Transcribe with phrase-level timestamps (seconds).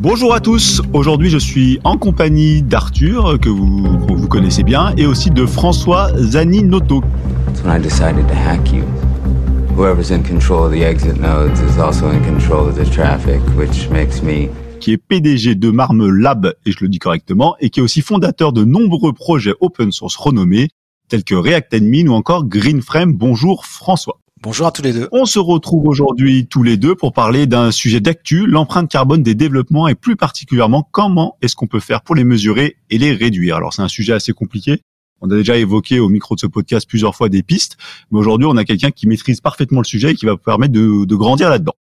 [0.00, 5.06] Bonjour à tous, aujourd'hui je suis en compagnie d'Arthur, que vous, vous connaissez bien, et
[5.06, 7.02] aussi de François Zaninotto.
[7.64, 8.84] when I decided to hack you.
[9.76, 13.90] Whoever's in control of the exit nodes is also in control of the traffic, which
[13.90, 14.48] makes me
[14.78, 18.00] qui est PDG de Marme Lab, et je le dis correctement, et qui est aussi
[18.00, 20.68] fondateur de nombreux projets open source renommés,
[21.08, 23.14] tels que React Admin ou encore Greenframe.
[23.14, 24.20] Bonjour François.
[24.40, 25.08] Bonjour à tous les deux.
[25.10, 29.34] On se retrouve aujourd'hui tous les deux pour parler d'un sujet d'actu, l'empreinte carbone des
[29.34, 33.56] développements et plus particulièrement comment est-ce qu'on peut faire pour les mesurer et les réduire?
[33.56, 34.80] Alors c'est un sujet assez compliqué.
[35.20, 37.78] On a déjà évoqué au micro de ce podcast plusieurs fois des pistes,
[38.12, 40.72] mais aujourd'hui on a quelqu'un qui maîtrise parfaitement le sujet et qui va vous permettre
[40.72, 41.74] de, de grandir là-dedans.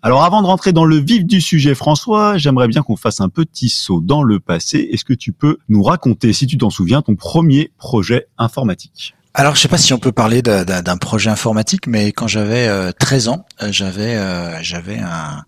[0.00, 3.28] Alors avant de rentrer dans le vif du sujet, François, j'aimerais bien qu'on fasse un
[3.28, 4.88] petit saut dans le passé.
[4.92, 9.14] Est-ce que tu peux nous raconter, si tu t'en souviens, ton premier projet informatique?
[9.34, 13.28] Alors, je sais pas si on peut parler d'un projet informatique, mais quand j'avais 13
[13.28, 15.44] ans, euh, j'avais euh, j'avais un,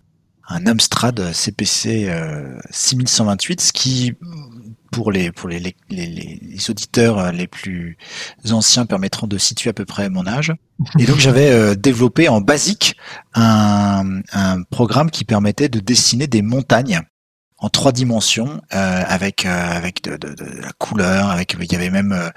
[0.47, 2.11] Amstrad CPC
[2.71, 4.13] 6128, ce qui
[4.91, 5.31] pour les
[6.69, 7.97] auditeurs les plus
[8.49, 10.53] anciens permettront de situer à peu près mon âge.
[10.99, 12.97] Et donc j'avais développé en basique
[13.33, 14.21] un,
[14.69, 16.99] programme qui permettait de dessiner des montagnes
[17.57, 22.29] en trois dimensions euh, avec de, de, la couleur, avec il y avait même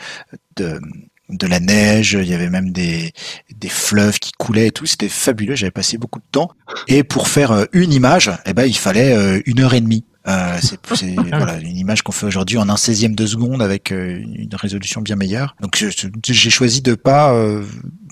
[0.54, 0.80] de
[1.30, 3.12] de la neige, il y avait même des,
[3.56, 6.50] des fleuves qui coulaient et tout, c'était fabuleux, j'avais passé beaucoup de temps.
[6.88, 10.04] Et pour faire euh, une image, eh ben, il fallait euh, une heure et demie.
[10.26, 14.22] Euh, c'est voilà, une image qu'on fait aujourd'hui en un seizième de seconde avec euh,
[14.22, 15.54] une résolution bien meilleure.
[15.60, 17.34] Donc j'ai choisi de pas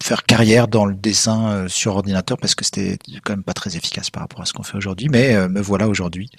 [0.03, 4.11] faire carrière dans le dessin sur ordinateur parce que c'était quand même pas très efficace
[4.11, 5.09] par rapport à ce qu'on fait aujourd'hui.
[5.11, 6.31] Mais me voilà aujourd'hui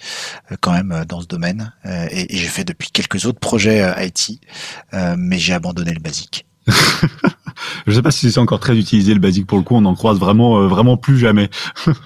[0.60, 4.40] quand même dans ce domaine et, et j'ai fait depuis quelques autres projets IT,
[4.92, 6.46] mais j'ai abandonné le basique.
[7.86, 9.94] je sais pas si c'est encore très utilisé le basique pour le coup, on en
[9.94, 11.50] croise vraiment euh, vraiment plus jamais.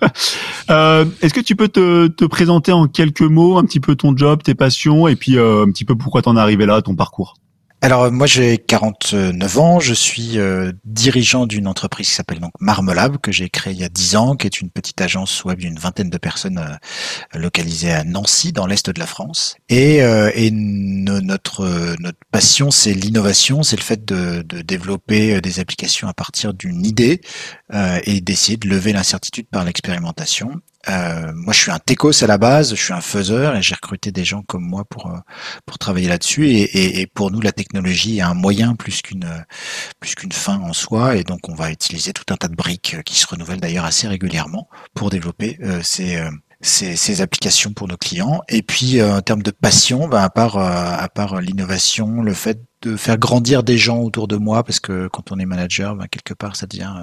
[0.71, 4.17] euh, Est-ce que tu peux te, te, présenter en quelques mots un petit peu ton
[4.17, 6.95] job, tes passions et puis euh, un petit peu pourquoi t'en es arrivé là, ton
[6.95, 7.35] parcours?
[7.81, 13.19] Alors moi j'ai 49 ans, je suis euh, dirigeant d'une entreprise qui s'appelle donc Marmelab
[13.19, 15.79] que j'ai créée il y a 10 ans, qui est une petite agence web d'une
[15.79, 19.57] vingtaine de personnes euh, localisées à Nancy dans l'est de la France.
[19.69, 25.61] Et, euh, et notre notre passion c'est l'innovation, c'est le fait de, de, développer des
[25.61, 27.21] applications à partir d'une idée
[28.05, 30.61] et d'essayer de lever l'incertitude par l'expérimentation.
[30.89, 33.75] Euh, moi, je suis un techos à la base, je suis un faiseur et j'ai
[33.75, 35.19] recruté des gens comme moi pour euh,
[35.67, 36.49] pour travailler là-dessus.
[36.49, 39.45] Et, et, et, pour nous, la technologie est un moyen plus qu'une
[40.01, 41.17] plus qu'une fin en soi.
[41.17, 44.07] Et donc, on va utiliser tout un tas de briques qui se renouvellent d'ailleurs assez
[44.09, 46.31] régulièrement pour développer euh, ces euh,
[46.61, 48.41] ces, ces, applications pour nos clients.
[48.49, 52.97] Et puis en termes de passion, ben, à part à part l'innovation, le fait de
[52.97, 56.35] faire grandir des gens autour de moi parce que quand on est manager, ben, quelque
[56.35, 56.95] part ça devient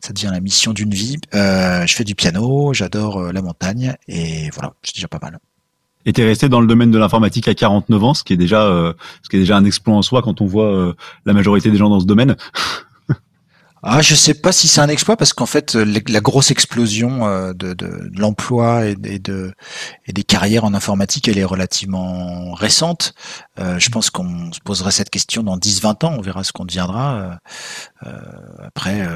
[0.00, 1.16] ça devient la mission d'une vie.
[1.34, 5.38] Euh, je fais du piano, j'adore euh, la montagne et voilà, c'est déjà pas mal.
[6.04, 8.36] Et tu es resté dans le domaine de l'informatique à 49 ans, ce qui est
[8.36, 8.92] déjà euh,
[9.22, 11.76] ce qui est déjà un exploit en soi quand on voit euh, la majorité des
[11.76, 12.36] gens dans ce domaine?
[13.88, 17.52] Ah, je sais pas si c'est un exploit parce qu'en fait, la grosse explosion euh,
[17.52, 17.76] de,
[18.18, 19.52] l'emploi et, de,
[20.06, 23.14] et des carrières en informatique, elle est relativement récente.
[23.60, 26.64] Euh, je pense qu'on se poserait cette question dans 10-20 ans, on verra ce qu'on
[26.64, 27.38] deviendra.
[28.04, 28.10] Euh,
[28.58, 29.06] après,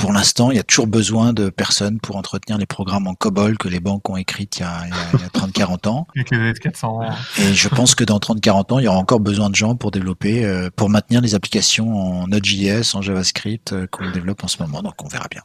[0.00, 3.58] pour l'instant, il y a toujours besoin de personnes pour entretenir les programmes en COBOL
[3.58, 6.06] que les banques ont écrits il y a, a 30-40 ans.
[7.38, 9.90] Et je pense que dans 30-40 ans, il y aura encore besoin de gens pour
[9.90, 14.62] développer, euh, pour maintenir les applications en Node.js, en JavaScript euh, qu'on développe en ce
[14.62, 14.82] moment.
[14.82, 15.42] Donc on verra bien.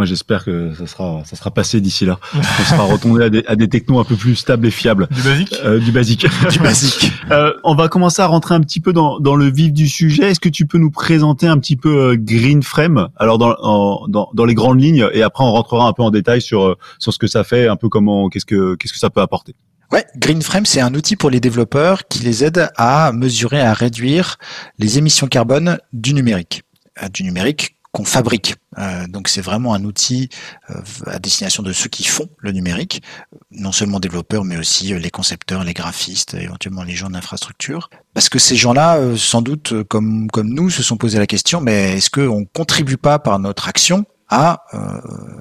[0.00, 2.18] Moi, j'espère que ça sera, ça sera passé d'ici là.
[2.34, 5.08] On sera retourné à des, à des technos un peu plus stables et fiables.
[5.10, 5.54] Du basique.
[5.62, 6.26] Euh, du basique.
[6.50, 7.12] Du basique.
[7.30, 10.30] euh, on va commencer à rentrer un petit peu dans, dans le vif du sujet.
[10.30, 14.30] Est-ce que tu peux nous présenter un petit peu euh, Greenframe Alors dans, en, dans,
[14.32, 17.12] dans les grandes lignes, et après on rentrera un peu en détail sur euh, sur
[17.12, 19.54] ce que ça fait, un peu comment, qu'est-ce que qu'est-ce que ça peut apporter.
[19.92, 24.38] Ouais, Greenframe, c'est un outil pour les développeurs qui les aide à mesurer, à réduire
[24.78, 26.62] les émissions carbone du numérique,
[27.02, 28.54] euh, du numérique qu'on fabrique.
[28.78, 30.28] Euh, donc c'est vraiment un outil
[30.70, 33.02] euh, à destination de ceux qui font le numérique,
[33.50, 37.90] non seulement développeurs, mais aussi euh, les concepteurs, les graphistes, éventuellement les gens d'infrastructure.
[38.14, 41.26] Parce que ces gens-là, euh, sans doute, euh, comme, comme nous, se sont posé la
[41.26, 44.62] question, mais est-ce qu'on contribue pas par notre action à,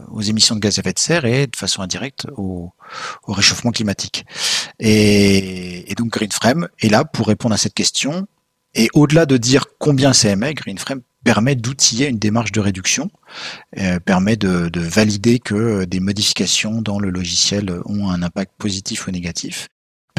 [0.10, 2.74] aux émissions de gaz à effet de serre et de façon indirecte au,
[3.28, 4.26] au réchauffement climatique?
[4.80, 8.26] Et, et donc Greenframe est là pour répondre à cette question
[8.74, 13.12] et au-delà de dire combien c'est émet, Greenframe permet d'outiller une démarche de réduction,
[13.78, 19.08] euh, permet de, de, valider que des modifications dans le logiciel ont un impact positif
[19.08, 19.68] ou négatif,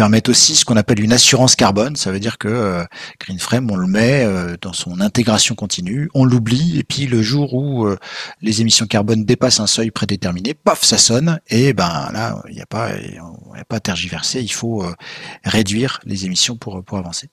[0.01, 1.95] permettent aussi ce qu'on appelle une assurance carbone.
[1.95, 2.85] Ça veut dire que euh,
[3.21, 7.53] GreenFrame, on le met euh, dans son intégration continue, on l'oublie, et puis le jour
[7.53, 7.99] où euh,
[8.41, 12.63] les émissions carbone dépassent un seuil prédéterminé, paf, ça sonne, et ben là, il n'y
[12.63, 14.41] a pas, on a pas à tergiverser.
[14.41, 14.87] Il faut
[15.45, 17.29] réduire les émissions pour pour avancer.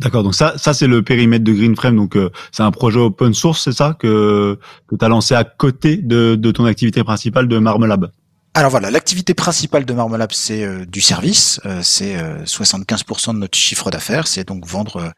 [0.00, 1.96] D'accord, donc ça, ça c'est le périmètre de GreenFrame.
[1.96, 2.16] Donc
[2.52, 4.58] c'est un projet open source, c'est ça que
[4.88, 8.10] que tu as lancé à côté de, de ton activité principale de Marmelab.
[8.54, 11.60] Alors voilà, l'activité principale de Marmelab, c'est euh, du service.
[11.66, 14.26] Euh, c'est 75% euh, de notre chiffre d'affaires.
[14.26, 15.12] C'est donc vendre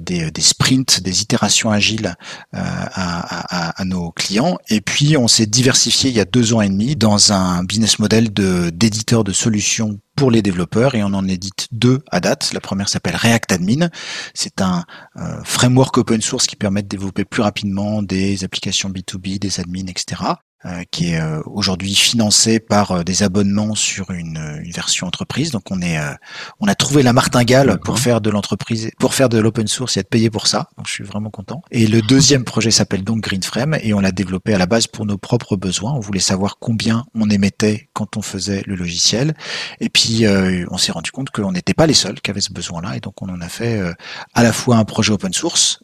[0.00, 2.14] des, des, sprints, des itérations agiles
[2.52, 4.58] à, à, à, nos clients.
[4.68, 7.98] Et puis, on s'est diversifié il y a deux ans et demi dans un business
[7.98, 12.52] model de d'éditeur de solutions pour les développeurs et on en édite deux à date.
[12.54, 13.90] La première s'appelle React Admin.
[14.34, 14.84] C'est un
[15.44, 20.22] framework open source qui permet de développer plus rapidement des applications B2B, des admins, etc.
[20.66, 25.52] Euh, qui est euh, aujourd'hui financé par euh, des abonnements sur une, une, version entreprise.
[25.52, 25.96] Donc on est,
[26.58, 30.00] on a trouvé la martingale pour faire de l'entreprise, pour faire de l'open source et
[30.00, 30.68] être payé pour ça.
[30.76, 31.62] Donc je suis vraiment content.
[31.70, 35.06] Et le deuxième projet s'appelle donc GreenFrame et on l'a développé à la base pour
[35.06, 35.92] nos propres besoins.
[35.92, 39.34] On voulait savoir combien on émettait quand on faisait le logiciel.
[39.80, 40.24] Et puis
[40.70, 42.96] on s'est rendu compte qu'on n'était pas les seuls qui avaient ce besoin-là.
[42.96, 43.80] Et donc on en a fait
[44.34, 45.80] à la fois un projet open source,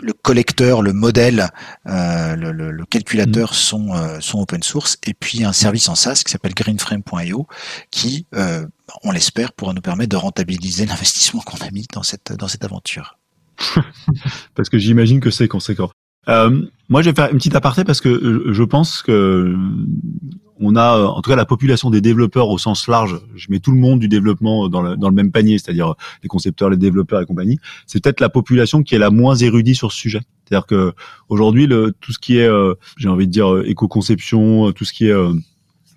[0.00, 1.50] le collecteur, le modèle,
[1.84, 3.54] le, le, le, calculateur mmh.
[3.54, 7.46] sont euh, sont open source, et puis un service en SaaS qui s'appelle greenframe.io,
[7.90, 8.66] qui, euh,
[9.02, 12.64] on l'espère, pourra nous permettre de rentabiliser l'investissement qu'on a mis dans cette, dans cette
[12.64, 13.18] aventure.
[14.54, 15.90] parce que j'imagine que c'est conséquent.
[16.28, 19.54] Euh, moi, je vais faire une petite aparté parce que je pense que
[20.60, 23.20] on a, en tout cas, la population des développeurs au sens large.
[23.34, 26.28] Je mets tout le monde du développement dans le, dans le même panier, c'est-à-dire les
[26.28, 27.58] concepteurs, les développeurs et compagnie.
[27.86, 30.20] C'est peut-être la population qui est la moins érudite sur ce sujet.
[30.44, 30.92] C'est-à-dire que
[31.28, 35.06] aujourd'hui, tout ce qui est, euh, j'ai envie de dire, euh, éco-conception, tout ce qui
[35.06, 35.32] est euh,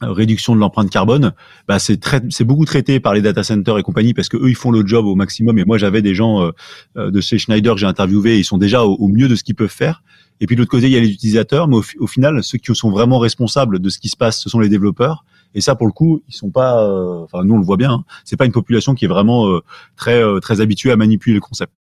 [0.01, 1.33] réduction de l'empreinte carbone,
[1.67, 1.99] bah c'est
[2.29, 4.85] c'est beaucoup traité par les data centers et compagnie parce que eux ils font le
[4.85, 5.57] job au maximum.
[5.57, 6.51] Et moi j'avais des gens
[6.95, 9.69] de chez Schneider que j'ai interviewé, ils sont déjà au, mieux de ce qu'ils peuvent
[9.69, 10.03] faire.
[10.39, 12.75] Et puis de l'autre côté il y a les utilisateurs, mais au, final ceux qui
[12.75, 15.25] sont vraiment responsables de ce qui se passe, ce sont les développeurs.
[15.55, 16.88] Et ça pour le coup ils sont pas,
[17.23, 19.47] enfin nous on le voit bien, hein, c'est pas une population qui est vraiment
[19.95, 21.73] très très habituée à manipuler le concept.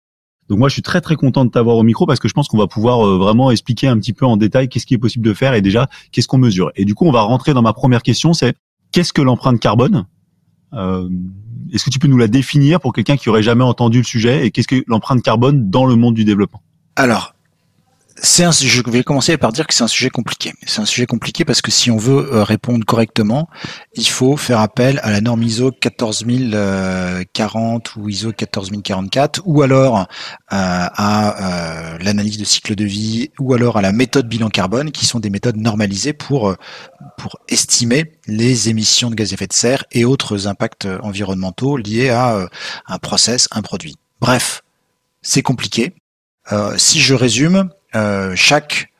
[0.48, 2.48] Donc moi, je suis très très content de t'avoir au micro parce que je pense
[2.48, 5.26] qu'on va pouvoir euh, vraiment expliquer un petit peu en détail qu'est-ce qui est possible
[5.26, 6.70] de faire et déjà qu'est-ce qu'on mesure.
[6.76, 8.54] Et du coup, on va rentrer dans ma première question, c'est
[8.93, 10.06] qu'est-ce que l'empreinte carbone?
[10.72, 11.08] Euh,
[11.72, 14.46] Est-ce que tu peux nous la définir pour quelqu'un qui aurait jamais entendu le sujet
[14.46, 16.62] et qu'est-ce que l'empreinte carbone dans le monde du développement?
[16.96, 17.35] Alors,
[18.22, 20.54] c'est un, je vais commencer par dire que c'est un sujet compliqué.
[20.66, 23.48] C'est un sujet compliqué parce que si on veut euh, répondre correctement,
[23.94, 30.04] il faut faire appel à la norme ISO 14040 ou ISO 14044 ou alors euh,
[30.50, 35.04] à euh, l'analyse de cycle de vie ou alors à la méthode bilan carbone qui
[35.04, 36.54] sont des méthodes normalisées pour
[37.18, 42.10] pour estimer les émissions de gaz à effet de serre et autres impacts environnementaux liés
[42.10, 42.48] à
[42.86, 43.96] un process, un produit.
[44.20, 44.62] Bref,
[45.22, 45.94] c'est compliqué.
[46.76, 47.64] si je résume, euh,
[48.34, 48.92] chaque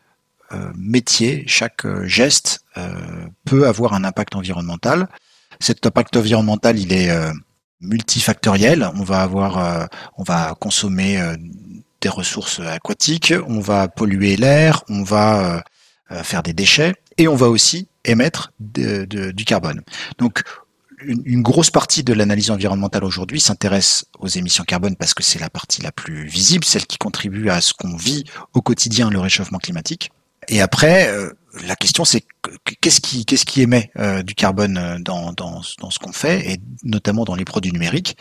[0.53, 2.61] euh, métier, chaque euh, geste
[3.47, 5.09] peut avoir un impact environnemental.
[5.61, 7.11] Cet impact environnemental, il est
[7.81, 8.91] multifactoriel.
[8.97, 9.89] On va avoir,
[10.19, 11.19] on va consommer
[12.03, 15.65] des ressources aquatiques, on va polluer l'air, on va
[16.23, 19.81] faire des déchets et on va aussi émettre du carbone.
[20.19, 20.43] Donc
[21.07, 25.51] une, grosse partie de l'analyse environnementale aujourd'hui s'intéresse aux émissions carbone parce que c'est la
[25.51, 29.59] partie la plus visible, celle qui contribue à ce qu'on vit au quotidien, le réchauffement
[29.59, 30.11] climatique.
[30.49, 31.33] Et après, euh,
[31.67, 32.25] la question c'est
[32.81, 37.45] qu'est-ce qui, émet euh, du carbone euh, dans, ce qu'on fait, et notamment dans les
[37.45, 38.17] produits numériques?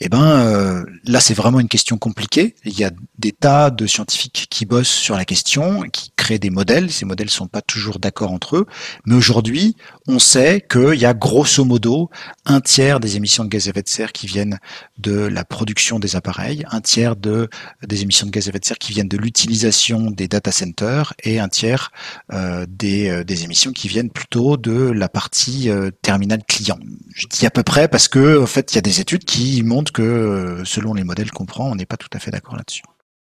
[0.00, 2.56] Eh ben là c'est vraiment une question compliquée.
[2.64, 6.50] Il y a des tas de scientifiques qui bossent sur la question, qui créent des
[6.50, 6.90] modèles.
[6.90, 8.66] Ces modèles sont pas toujours d'accord entre eux,
[9.06, 12.10] mais aujourd'hui on sait qu'il y a grosso modo
[12.44, 14.58] un tiers des émissions de gaz à effet de serre qui viennent
[14.98, 17.48] de la production des appareils, un tiers de
[17.86, 21.14] des émissions de gaz à effet de serre qui viennent de l'utilisation des data centers
[21.22, 21.90] et un tiers
[22.32, 26.78] euh, des, euh, des émissions qui viennent plutôt de la partie euh, terminale client.
[27.14, 29.62] Je dis à peu près parce que en fait il y a des études qui
[29.62, 32.56] montrent que euh, selon les modèles qu'on prend, on n'est pas tout à fait d'accord
[32.56, 32.82] là-dessus.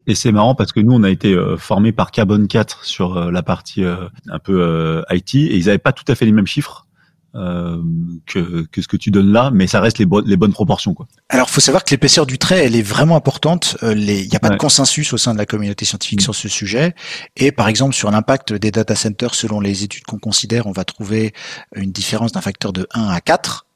[0.08, 3.18] Et c'est marrant parce que nous, on a été euh, formés par Carbone 4 sur
[3.18, 6.48] euh, la partie un peu IT et ils n'avaient pas tout à fait les mêmes
[6.48, 6.86] chiffres.
[7.34, 10.96] que, que ce que tu donnes là, mais ça reste les, les bonnes proportions.
[10.96, 11.08] Quoi.
[11.30, 13.78] Alors, faut savoir que l'épaisseur du trait, elle est vraiment importante.
[13.84, 16.24] Il n'y a pas de consensus au sein de la communauté scientifique mm.
[16.24, 16.96] sur ce sujet.
[17.36, 20.84] Et par exemple, sur l'impact des data centers, selon les études qu'on considère, on va
[20.84, 21.34] trouver
[21.76, 23.68] une différence d'un facteur de 1 à 4.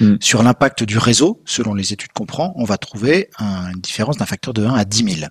[0.00, 0.16] Mm.
[0.20, 4.26] Sur l'impact du réseau, selon les études qu'on prend, on va trouver une différence d'un
[4.26, 5.30] facteur de 1 à 10 000.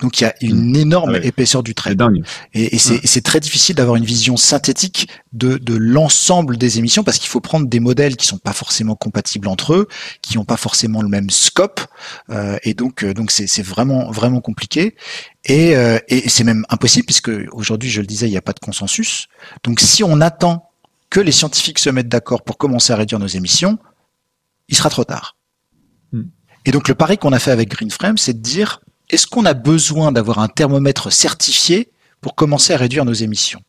[0.00, 1.26] Donc il y a une énorme Ah ouais.
[1.26, 1.96] épaisseur du trait.
[2.54, 3.20] Et, et c'est Ouais.
[3.22, 7.66] très difficile d'avoir une vision synthétique de, de l'ensemble des émissions parce qu'il faut prendre
[7.68, 9.88] des modèles qui sont pas forcément compatibles entre eux,
[10.22, 11.80] qui n'ont pas forcément le même scope,
[12.30, 14.94] euh, et donc euh, donc c'est vraiment vraiment compliqué.
[15.44, 18.52] Et, euh, et c'est même impossible puisque aujourd'hui, je le disais, il n'y a pas
[18.52, 19.28] de consensus.
[19.64, 20.70] Donc si on attend
[21.10, 23.78] que les scientifiques se mettent d'accord pour commencer à réduire nos émissions,
[24.68, 25.36] il sera trop tard.
[26.12, 26.24] Hmm.
[26.66, 29.54] Et donc le pari qu'on a fait avec Greenframe, c'est de dire est-ce qu'on a
[29.54, 33.62] besoin d'avoir un thermomètre certifié pour commencer à réduire nos émissions?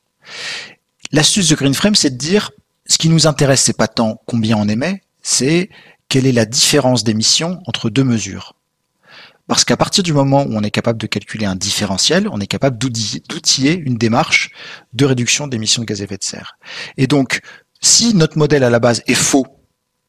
[1.12, 2.52] L'astuce de Greenframe, c'est de dire
[2.86, 5.70] ce qui nous intéresse, c'est pas tant combien on émet, c'est
[6.08, 8.56] quelle est la différence d'émissions entre deux mesures.
[9.48, 12.48] Parce qu'à partir du moment où on est capable de calculer un différentiel, on est
[12.48, 14.52] capable d'outiller une démarche
[14.94, 16.58] de réduction d'émissions de gaz à effet de serre.
[16.98, 17.42] Et donc,
[17.82, 19.48] si notre modèle à la base est faux,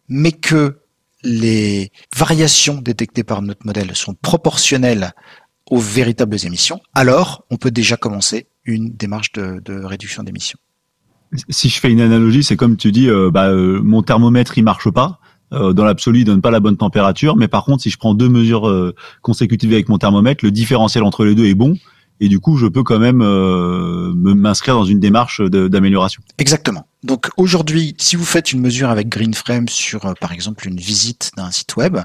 [0.08, 0.79] mais que
[1.22, 5.12] les variations détectées par notre modèle sont proportionnelles
[5.70, 10.58] aux véritables émissions, alors on peut déjà commencer une démarche de, réduction d'émissions.
[11.48, 14.64] Si je fais une analogie, c'est comme tu dis, euh, bah, euh, mon thermomètre il
[14.64, 15.20] marche pas.
[15.52, 17.36] Euh, dans l'absolu, il donne pas la bonne température.
[17.36, 21.24] Mais par contre, si je prends deux mesures consécutives avec mon thermomètre, le différentiel entre
[21.24, 21.76] les deux est bon.
[22.20, 26.22] Et du coup, je peux quand même euh, m'inscrire dans une démarche d'amélioration.
[26.38, 26.86] Exactement.
[27.02, 31.30] Donc aujourd'hui, si vous faites une mesure avec Greenframe sur, euh, par exemple, une visite
[31.38, 31.96] d'un site web,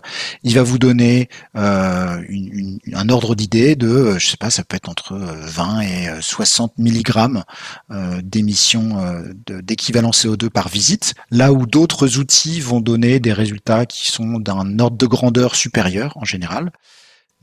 [0.44, 4.50] il va vous donner euh, une- une- un ordre d'idée de, euh, je sais pas,
[4.50, 7.44] ça peut être entre euh, 20 et euh, 60 milligrammes
[7.92, 9.04] euh, d'émissions
[9.48, 14.80] d'équivalent CO2 par visite, là où d'autres outils vont donner des résultats qui sont d'un
[14.80, 16.72] ordre de grandeur supérieur en général.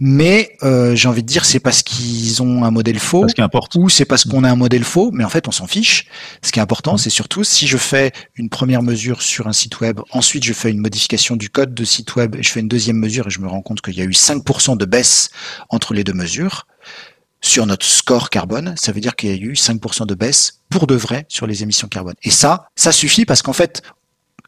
[0.04, 3.22] Mais euh, j'ai envie de dire, c'est parce qu'ils ont un modèle faux
[3.78, 6.06] ou c'est parce qu'on a un modèle faux, mais en fait on s'en fiche.
[6.42, 9.78] Ce qui est important, c'est surtout si je fais une première mesure sur un site
[9.80, 12.66] web, ensuite je fais une modification du code de site web et je fais une
[12.66, 15.30] deuxième mesure et je me rends compte qu'il y a eu 5% de baisse
[15.68, 16.66] entre les deux mesures
[17.40, 20.88] sur notre score carbone, ça veut dire qu'il y a eu 5% de baisse pour
[20.88, 22.14] de vrai sur les émissions carbone.
[22.24, 23.82] Et ça, ça suffit parce qu'en fait,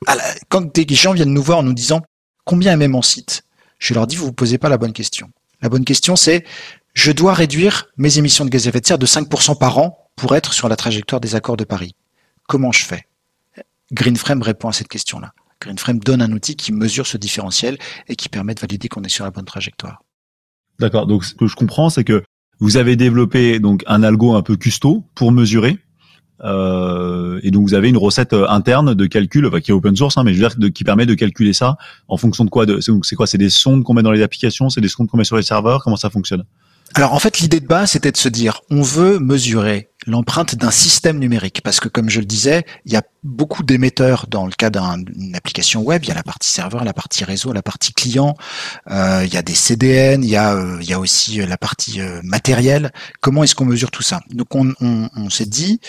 [0.09, 2.03] à la- quand des gens viennent nous voir en nous disant
[2.45, 3.43] combien même mon site,
[3.79, 5.31] je leur dis vous vous posez pas la bonne question.
[5.65, 6.45] La bonne question c'est
[6.93, 10.11] je dois réduire mes émissions de gaz à effet de serre de 5% par an
[10.15, 11.97] pour être sur la trajectoire des accords de Paris.
[12.47, 13.07] Comment je fais?
[13.91, 15.33] Greenframe répond à cette question-là.
[15.63, 17.79] Greenframe donne un outil qui mesure ce différentiel
[18.09, 20.05] et qui permet de valider qu'on est sur la bonne trajectoire.
[20.79, 21.07] D'accord.
[21.07, 22.23] Donc, ce que je comprends, c'est que
[22.61, 25.79] vous avez développé donc un algo un peu custo pour mesurer.
[26.43, 30.17] Euh, et donc vous avez une recette euh, interne de calcul, qui est open source,
[30.17, 31.77] hein, mais je veux dire qui permet de calculer ça
[32.09, 33.27] en fonction de quoi de, c'est quoi?
[33.27, 35.43] C'est des sondes qu'on met dans les applications, c'est des sondes qu'on met sur les
[35.43, 35.83] serveurs?
[35.83, 36.45] Comment ça fonctionne?
[36.95, 40.71] Alors en fait, l'idée de base, c'était de se dire, on veut mesurer l'empreinte d'un
[40.71, 44.53] système numérique, parce que comme je le disais, il y a beaucoup d'émetteurs dans le
[44.53, 46.05] cas d'un- d'une application web.
[46.05, 48.37] Il y a la partie serveur, la partie réseau, la partie client.
[48.91, 51.47] euh, il y a des CDN, il y a, euh, il y a aussi euh,
[51.47, 52.93] la partie matérielle.
[53.21, 54.21] Comment est-ce qu'on mesure tout ça?
[54.31, 55.81] Donc on, on- s'est dit,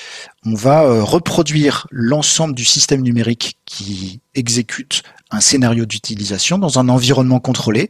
[0.45, 7.39] on va reproduire l'ensemble du système numérique qui exécute un scénario d'utilisation dans un environnement
[7.39, 7.89] contrôlé,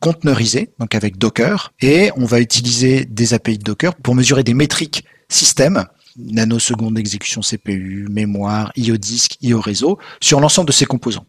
[0.00, 4.54] conteneurisé, donc avec Docker, et on va utiliser des API de Docker pour mesurer des
[4.54, 5.84] métriques système,
[6.16, 11.26] nanosecondes d'exécution CPU, mémoire, IO disque, IO réseau, sur l'ensemble de ces composants.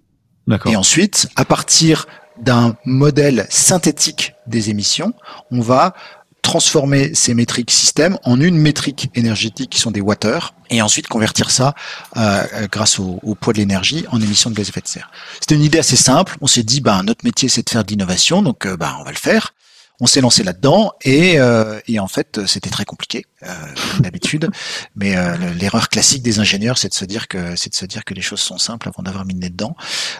[0.65, 2.05] Et ensuite, à partir
[2.41, 5.13] d'un modèle synthétique des émissions,
[5.51, 5.93] on va
[6.41, 11.49] transformer ces métriques système en une métrique énergétique qui sont des watt-heures et ensuite convertir
[11.49, 11.73] ça
[12.17, 15.09] euh, grâce au, au poids de l'énergie en émissions de gaz à effet de serre.
[15.39, 16.35] C'était une idée assez simple.
[16.41, 19.03] On s'est dit, ben, notre métier c'est de faire de l'innovation, donc euh, ben, on
[19.05, 19.53] va le faire.
[19.99, 23.53] On s'est lancé là-dedans et, euh, et en fait c'était très compliqué euh,
[23.99, 24.49] d'habitude.
[24.95, 27.85] Mais euh, le- l'erreur classique des ingénieurs c'est de se dire que c'est de se
[27.85, 29.75] dire que les choses sont simples avant d'avoir mis le nez dedans.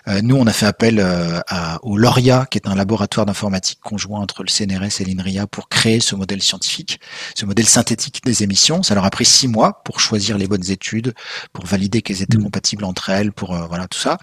[0.08, 3.80] Euh, nous on a fait appel euh, à, au Lauria qui est un laboratoire d'informatique
[3.84, 7.00] conjoint entre le CNRS et l'INRIA pour créer ce modèle scientifique,
[7.36, 8.84] ce modèle synthétique des émissions.
[8.84, 11.13] Ça leur a pris six mois pour choisir les bonnes études,
[11.51, 12.44] pour valider qu'elles étaient Mm.
[12.44, 14.18] compatibles entre elles, pour euh, voilà tout ça.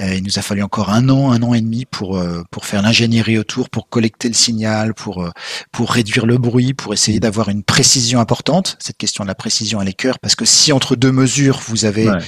[0.00, 2.66] Euh, il nous a fallu encore un an, un an et demi pour euh, pour
[2.66, 5.30] faire l'ingénierie autour, pour collecter le signal, pour euh,
[5.72, 8.76] pour réduire le bruit, pour essayer d'avoir une précision importante.
[8.78, 11.84] Cette question de la précision elle est cœur parce que si entre deux mesures vous
[11.84, 12.18] avez Ouais.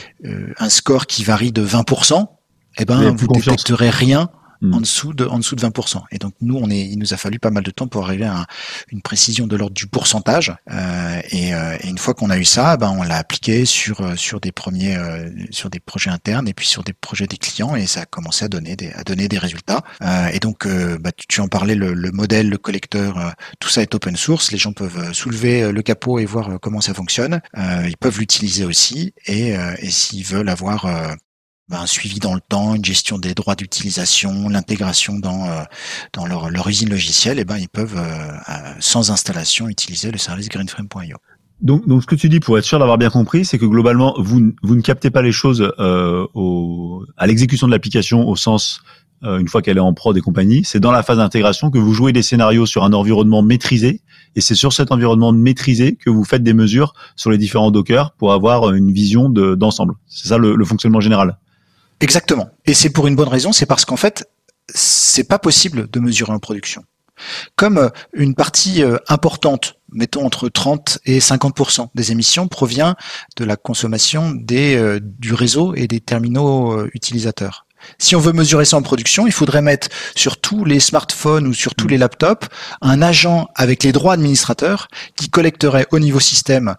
[0.59, 2.27] un score qui varie de 20%,
[2.79, 3.45] eh ben vous confiance.
[3.57, 4.31] détecterez rien
[4.62, 6.02] En dessous de en dessous de 20%.
[6.12, 8.26] Et donc nous on est il nous a fallu pas mal de temps pour arriver
[8.26, 8.47] à un-
[8.93, 10.55] une précision de l'ordre du pourcentage.
[10.71, 14.00] Euh, et, euh, et une fois qu'on a eu ça, ben on l'a appliqué sur
[14.02, 17.38] euh, sur des premiers euh, sur des projets internes et puis sur des projets des
[17.38, 19.83] clients et ça a commencé à donner des à donner des résultats.
[20.02, 23.31] Euh, et donc euh, bah, tu, tu en parlais le, le modèle, le collecteur, euh,
[23.61, 24.52] tout ça est open source.
[24.52, 27.40] Les gens peuvent soulever le capot et voir comment ça fonctionne.
[27.57, 31.14] Euh, ils peuvent l'utiliser aussi et, euh, et s'ils veulent avoir euh,
[31.71, 35.65] ben, un suivi dans le temps, une gestion des droits d'utilisation, l'intégration dans
[36.12, 38.00] dans leur, leur usine logicielle, et eh ben ils peuvent
[38.81, 41.17] sans installation utiliser le service greenframe.io.
[41.62, 44.15] Donc, donc, ce que tu dis, pour être sûr d'avoir bien compris, c'est que globalement,
[44.19, 48.81] vous, vous ne captez pas les choses euh, au, à l'exécution de l'application au sens
[49.25, 50.62] euh, une fois qu'elle est en prod et compagnie.
[50.65, 54.00] C'est dans la phase d'intégration que vous jouez des scénarios sur un environnement maîtrisé,
[54.37, 58.12] et c'est sur cet environnement maîtrisé que vous faites des mesures sur les différents Docker
[58.12, 59.95] pour avoir une vision d'ensemble.
[60.07, 61.37] c'est ça le, le fonctionnement général.
[62.00, 62.50] Exactement.
[62.66, 64.28] Et c'est pour une bonne raison, c'est parce qu'en fait,
[64.75, 66.85] c'est pas possible de mesurer en production.
[67.57, 72.97] Comme euh, une partie euh, importante, mettons entre 30 et 50% des émissions provient
[73.37, 77.66] de la consommation des, euh, du réseau et des terminaux utilisateurs.
[77.99, 81.54] Si on veut mesurer ça en production, il faudrait mettre sur tous les smartphones ou
[81.54, 81.90] sur tous mm.
[81.90, 82.47] les laptops
[82.83, 86.75] un agent avec les droits administrateurs qui collecterait au niveau système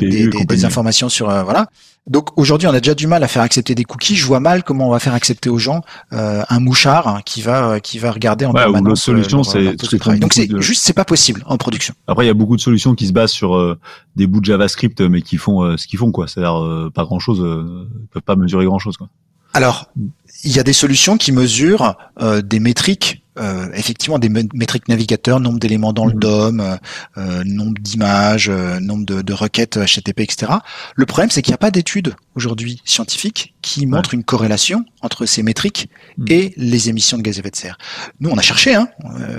[0.00, 1.68] des, informations sur voilà
[2.06, 4.16] donc aujourd'hui, on a déjà du mal à faire accepter des cookies.
[4.16, 7.78] Je vois mal comment on va faire accepter aux gens euh, un mouchard qui va
[7.78, 9.02] qui va regarder en ouais, permanence.
[9.02, 9.76] Euh, solution, c'est
[10.18, 11.94] donc c'est juste c'est pas possible en production.
[12.06, 13.78] Après, il y a beaucoup de solutions qui se basent sur euh,
[14.16, 16.26] des bouts de JavaScript, mais qui font ce qu'ils font quoi.
[16.26, 19.08] C'est-à-dire pas grand chose, ils peuvent pas mesurer grand chose quoi.
[19.52, 19.90] Alors,
[20.44, 21.96] il y a des solutions qui mesurent
[22.42, 26.18] des métriques euh, effectivement des métriques navigateurs, nombre d'éléments dans le mmh.
[26.18, 26.76] DOM, euh,
[27.16, 30.52] euh, nombre d'images, nombre de, de, requêtes HTTP, etc.
[30.96, 35.26] Le problème, c'est qu'il n'y a pas d'études aujourd'hui scientifiques qui montrent une corrélation entre
[35.26, 36.24] ces métriques mmh.
[36.28, 37.78] et les émissions de gaz à effet de serre.
[38.18, 38.88] Nous, on a cherché, hein,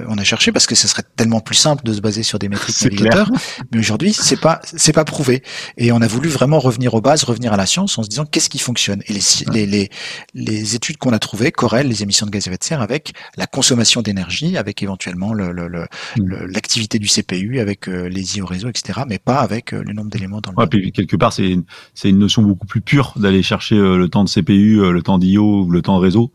[0.07, 2.47] on a cherché parce que ce serait tellement plus simple de se baser sur des
[2.47, 3.29] métriques navigateurs,
[3.73, 5.43] mais aujourd'hui, c'est pas c'est pas prouvé.
[5.75, 8.25] Et on a voulu vraiment revenir aux bases, revenir à la science, en se disant
[8.25, 9.03] qu'est-ce qui fonctionne.
[9.07, 9.21] Et les
[9.51, 9.89] les, les,
[10.33, 13.13] les études qu'on a trouvées corrèlent les émissions de gaz à effet de serre avec
[13.35, 19.01] la consommation d'énergie, avec éventuellement l'activité le, du CPU, avec euh, les IO réseau, etc.,
[19.05, 20.57] mais pas avec euh, le nombre d'éléments dans le.
[20.57, 21.65] Ouais, puis quelque part, c'est une,
[22.05, 25.65] une notion beaucoup plus pure d'aller chercher euh, le temps de CPU, le temps d'IO
[25.65, 26.31] ou le temps réseau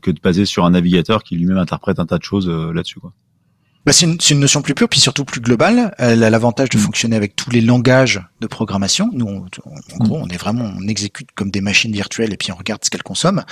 [0.00, 2.98] que de baser sur un navigateur qui lui-même interprète un tas de choses là-dessus.
[2.98, 3.12] Quoi.
[3.86, 5.94] Bah, c'est une, une, notion plus pure, puis surtout plus globale.
[5.98, 6.80] Elle a l'avantage de mm.
[6.80, 9.10] fonctionner avec tous les langages de programmation.
[9.12, 10.22] Nous, on, en gros, mm.
[10.22, 13.04] on est vraiment, on exécute comme des machines virtuelles et puis on regarde ce qu'elles
[13.04, 13.44] consomment.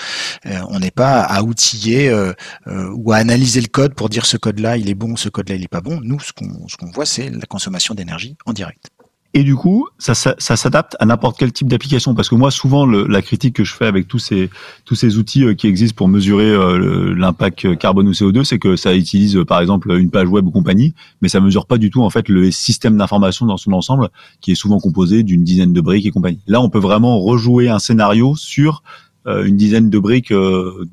[0.47, 2.33] Euh, on n'est pas à outiller euh,
[2.67, 5.55] euh, ou à analyser le code pour dire ce code-là, il est bon, ce code-là,
[5.55, 6.01] il est pas bon.
[6.03, 8.91] Nous, ce qu'on ce qu'on voit, c'est la consommation d'énergie en direct.
[9.37, 13.21] Et du coup, ça, s'adapte à n'importe quel type d'application parce que moi, souvent, la
[13.21, 17.77] critique que je fais avec tous ces outils euh, qui existent pour mesurer euh, l'impact
[17.77, 21.29] carbone ou CO2, c'est que ça utilise par exemple une page web ou compagnie, mais
[21.29, 24.09] ça mesure pas du tout en fait le système d'information dans son ensemble,
[24.41, 26.41] qui est souvent composé d'une dizaine de briques et compagnie.
[26.47, 28.85] Là, on peut vraiment rejouer un scénario sur
[29.27, 30.33] euh, une dizaine de briques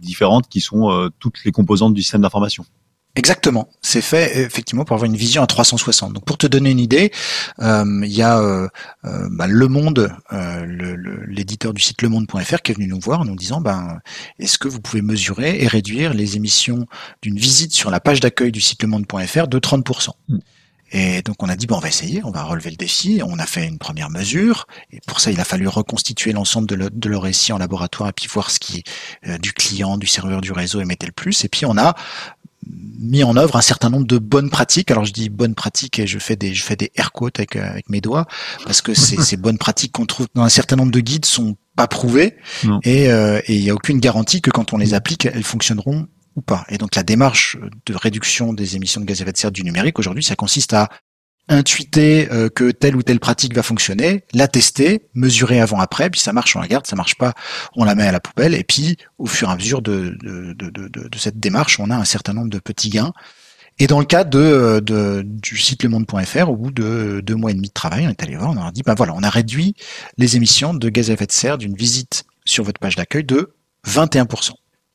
[0.01, 2.65] différentes qui sont toutes les composantes du système d'information.
[3.15, 6.13] Exactement, c'est fait effectivement pour avoir une vision à 360.
[6.13, 7.11] Donc pour te donner une idée,
[7.59, 8.69] euh, il y a euh,
[9.03, 10.15] euh, bah, Le Monde,
[11.27, 13.99] l'éditeur du site lemonde.fr qui est venu nous voir en nous disant ben
[14.39, 16.85] est-ce que vous pouvez mesurer et réduire les émissions
[17.21, 20.11] d'une visite sur la page d'accueil du site lemonde.fr de 30%.
[20.29, 20.37] Mm.
[20.93, 23.21] Et donc on a dit bon on va essayer, on va relever le défi.
[23.25, 26.75] On a fait une première mesure et pour ça il a fallu reconstituer l'ensemble de,
[26.75, 28.83] le, de leur récit en laboratoire et puis voir ce qui
[29.41, 31.43] du client, du serveur, du réseau émettait le plus.
[31.43, 31.93] Et puis on a
[32.67, 34.91] mis en œuvre un certain nombre de bonnes pratiques.
[34.91, 37.55] Alors je dis bonnes pratiques et je fais des je fais des air quotes avec
[37.55, 38.27] euh, avec mes doigts
[38.65, 41.55] parce que ces, ces bonnes pratiques qu'on trouve dans un certain nombre de guides sont
[41.75, 42.35] pas prouvées
[42.83, 46.41] et euh, il n'y a aucune garantie que quand on les applique elles fonctionneront ou
[46.41, 46.65] pas.
[46.69, 49.63] Et donc la démarche de réduction des émissions de gaz à effet de serre du
[49.63, 50.89] numérique aujourd'hui, ça consiste à
[51.51, 56.33] intuiter euh, que telle ou telle pratique va fonctionner, la tester, mesurer avant-après, puis ça
[56.33, 57.33] marche, on la garde, ça marche pas,
[57.75, 60.17] on la met à la poubelle, et puis au fur et à mesure de,
[61.17, 63.13] cette démarche, on a un certain nombre de petits gains.
[63.79, 67.53] Et dans le cas de, de du site lemonde.fr, au bout de deux mois et
[67.53, 69.75] demi de travail, on est allé voir, on a dit, ben voilà, on a réduit
[70.17, 73.53] les émissions de gaz à effet de serre d'une visite sur votre page d'accueil de
[73.87, 74.51] 21%.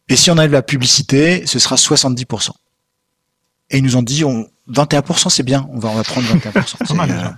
[0.08, 2.50] Et si on enlève la publicité, ce sera 70%.
[3.70, 5.68] Et ils nous ont dit, on, 21%, c'est bien.
[5.72, 6.76] On va, on va prendre 21%.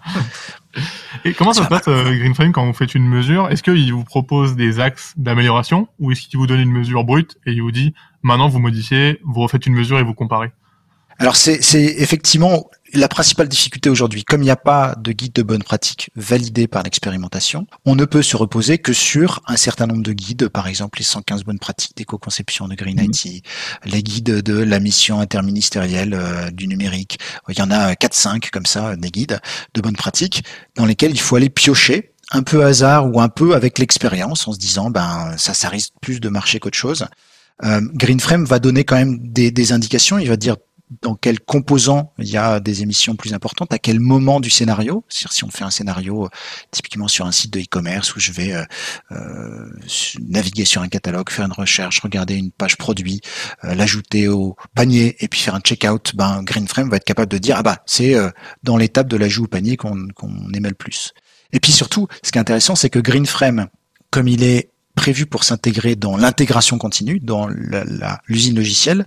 [0.76, 0.80] Euh,
[1.24, 3.48] Et comment ça se passe, euh, Greenframe, quand vous faites une mesure?
[3.48, 7.38] Est-ce qu'il vous propose des axes d'amélioration ou est-ce qu'il vous donne une mesure brute
[7.46, 10.52] et il vous dit, maintenant vous modifiez, vous refaites une mesure et vous comparez?
[11.18, 14.24] Alors c'est effectivement la principale difficulté aujourd'hui.
[14.24, 18.04] Comme il n'y a pas de guide de bonne pratique validé par l'expérimentation, on ne
[18.04, 21.58] peut se reposer que sur un certain nombre de guides, par exemple les 115 bonnes
[21.58, 23.40] pratiques d'éco-conception de Green IT, mhm.
[23.92, 27.18] les guides de la mission interministérielle euh, du numérique.
[27.48, 29.40] Il y en a 4-5 comme ça, des guides
[29.74, 30.44] de bonne pratique
[30.76, 34.52] dans lesquels il faut aller piocher un peu hasard ou un peu avec l'expérience en
[34.52, 37.06] se disant ben ça ça risque plus de marcher qu'autre chose.
[37.64, 40.18] Euh, Greenframe va donner quand même des, des indications.
[40.18, 40.56] Il va dire
[41.02, 45.04] dans quel composant il y a des émissions plus importantes, à quel moment du scénario.
[45.08, 46.28] C'est-à-dire si on fait un scénario euh,
[46.70, 48.64] typiquement sur un site de e-commerce où je vais euh,
[49.12, 49.70] euh,
[50.20, 53.20] naviguer sur un catalogue, faire une recherche, regarder une page produit,
[53.62, 57.56] l'ajouter au panier et puis faire un checkout, ben Greenframe va être capable de dire
[57.58, 58.14] ah bah c'est
[58.62, 61.12] dans l'étape de l'ajout au panier qu'on qu'on émet le plus.
[61.52, 63.68] Et puis surtout, ce qui est intéressant, c'est que Greenframe,
[64.10, 67.48] comme il est prévu pour s'intégrer dans l'intégration continue, dans
[68.26, 69.06] l'usine logicielle,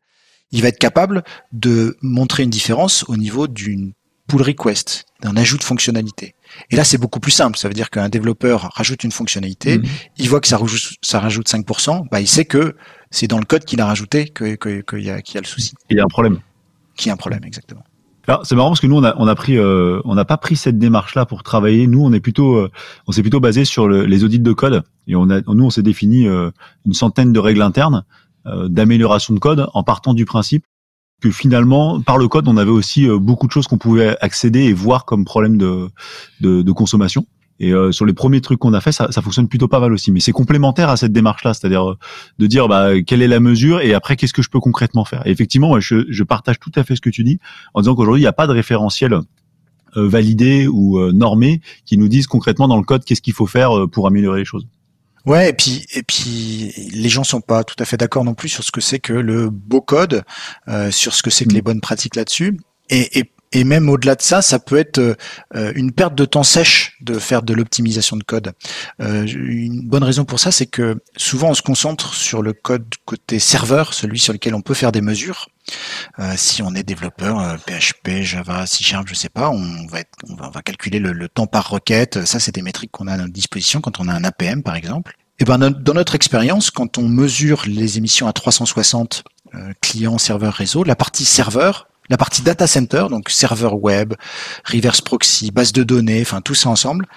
[0.51, 3.93] il va être capable de montrer une différence au niveau d'une
[4.27, 6.35] pull request, d'un ajout de fonctionnalité.
[6.69, 7.57] Et là, c'est beaucoup plus simple.
[7.57, 9.85] Ça veut dire qu'un développeur rajoute une fonctionnalité, mhm.
[10.17, 12.75] il voit que ça rajoute, ça rajoute 5%, bah, il sait que
[13.09, 15.45] c'est dans le code qu'il a rajouté qu'il que, que y, a, y a le
[15.45, 15.73] souci.
[15.89, 16.39] Il y a un problème.
[16.95, 17.83] Qu'il y a un problème, exactement.
[18.27, 20.37] Alors c'est marrant parce que nous on a on a pris euh, on n'a pas
[20.37, 21.87] pris cette démarche là pour travailler.
[21.87, 22.71] Nous on est plutôt euh,
[23.07, 25.81] on s'est plutôt basé sur les audits de code et on a nous on s'est
[25.81, 26.51] défini euh,
[26.85, 28.05] une centaine de règles internes
[28.45, 30.65] d'amélioration de code en partant du principe
[31.21, 34.63] que finalement, par le code, on avait aussi euh, beaucoup de choses qu'on pouvait accéder
[34.63, 35.87] et voir comme problème de,
[36.41, 37.25] de, de consommation.
[37.59, 39.93] Et euh, sur les premiers trucs qu'on a fait, ça, ça, fonctionne plutôt pas mal
[39.93, 40.11] aussi.
[40.11, 41.95] Mais c'est complémentaire à cette démarche-là, c'est-à-dire
[42.39, 45.25] de dire bah, quelle est la mesure et après qu'est-ce que je peux concrètement faire?
[45.27, 47.39] Et effectivement, je, je, partage tout à fait ce que tu dis
[47.75, 49.19] en disant qu'aujourd'hui il n'y a pas de référentiel
[49.95, 54.07] validé ou normé qui nous dise concrètement dans le code qu'est-ce qu'il faut faire pour
[54.07, 54.65] améliorer les choses.
[55.25, 58.49] Ouais, et puis et puis les gens sont pas tout à fait d'accord non plus
[58.49, 60.23] sur ce que c'est que le beau code,
[60.67, 61.65] euh, sur ce que c'est que les mm.
[61.65, 62.59] bonnes pratiques là-dessus.
[62.89, 64.99] Et, et, et même au-delà de ça, ça peut être
[65.55, 68.53] euh, une perte de temps sèche de faire de l'optimisation de code.
[69.01, 72.85] Euh, une bonne raison pour ça, c'est que souvent on se concentre sur le code
[73.05, 75.49] côté serveur, celui sur lequel on peut faire des mesures.
[76.19, 80.99] Euh, si on est développeur PHP, Java, C Sharp, je sais pas, on va, calculer
[80.99, 82.25] le, temps par requête.
[82.25, 84.75] Ça, c'est des métriques qu'on a à notre disposition quand on a un APM, par
[84.75, 85.15] exemple.
[85.45, 89.23] Ben dans notre expérience, quand on mesure les émissions à 360
[89.55, 94.13] euh, clients, serveurs, réseau, la partie serveur, la partie data center, donc serveur web,
[94.65, 97.07] reverse proxy, base de données, enfin tout ça ensemble,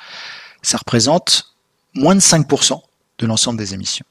[0.63, 1.55] ça représente
[1.95, 2.81] moins de 5%
[3.19, 4.07] de l'ensemble des émissions.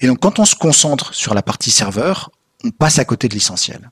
[0.00, 2.30] Et donc quand on se concentre sur la partie serveur,
[2.64, 3.90] on passe à côté de l'essentiel.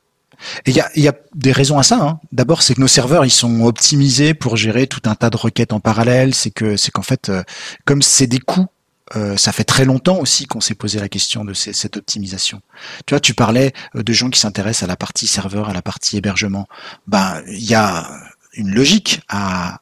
[0.66, 1.98] Et il y a, y a, des raisons à ça.
[2.00, 2.20] Hein.
[2.32, 5.72] D'abord, c'est que nos serveurs ils sont optimisés pour gérer tout un tas de requêtes
[5.72, 6.34] en parallèle.
[6.34, 7.42] C'est que c'est qu'en fait, euh,
[7.84, 8.66] comme c'est des coûts,
[9.14, 12.60] euh, ça fait très longtemps aussi qu'on s'est posé la question de cette optimisation.
[13.06, 15.82] Tu vois, tu parlais euh, de gens qui s'intéressent à la partie serveur, à la
[15.82, 16.66] partie hébergement.
[17.06, 18.10] Ben, il y a
[18.54, 19.80] une logique à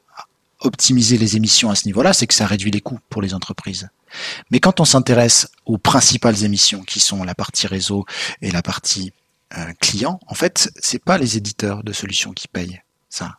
[0.61, 3.89] optimiser les émissions à ce niveau-là, c'est que ça réduit les coûts pour les entreprises.
[4.51, 8.05] Mais quand on s'intéresse aux principales émissions qui sont la partie réseau
[8.41, 9.13] et la partie
[9.57, 13.37] euh, client, en fait, c'est pas les éditeurs de solutions qui payent ça.